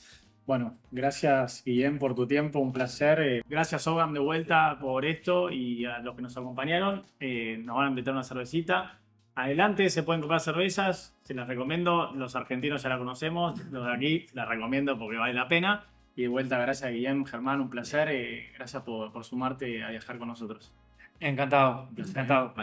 [0.47, 3.21] Bueno, gracias Guillem por tu tiempo, un placer.
[3.21, 7.03] Eh, gracias Ogam de vuelta por esto y a los que nos acompañaron.
[7.19, 9.01] Eh, nos van a invitar una cervecita.
[9.35, 12.13] Adelante, se pueden comprar cervezas, se las recomiendo.
[12.15, 15.85] Los argentinos ya la conocemos, los de aquí la recomiendo porque vale la pena.
[16.15, 18.09] Y de vuelta, gracias Guillem, Germán, un placer.
[18.09, 20.73] eh, gracias por, por sumarte a viajar con nosotros.
[21.19, 22.55] Encantado, encantado.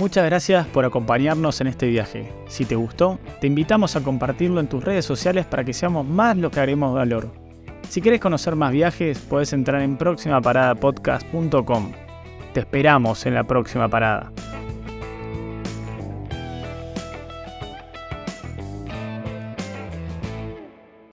[0.00, 2.32] Muchas gracias por acompañarnos en este viaje.
[2.48, 6.38] Si te gustó, te invitamos a compartirlo en tus redes sociales para que seamos más
[6.38, 7.30] los que haremos valor.
[7.86, 11.92] Si quieres conocer más viajes, puedes entrar en próximaparadapodcast.com.
[12.54, 14.32] Te esperamos en la próxima parada.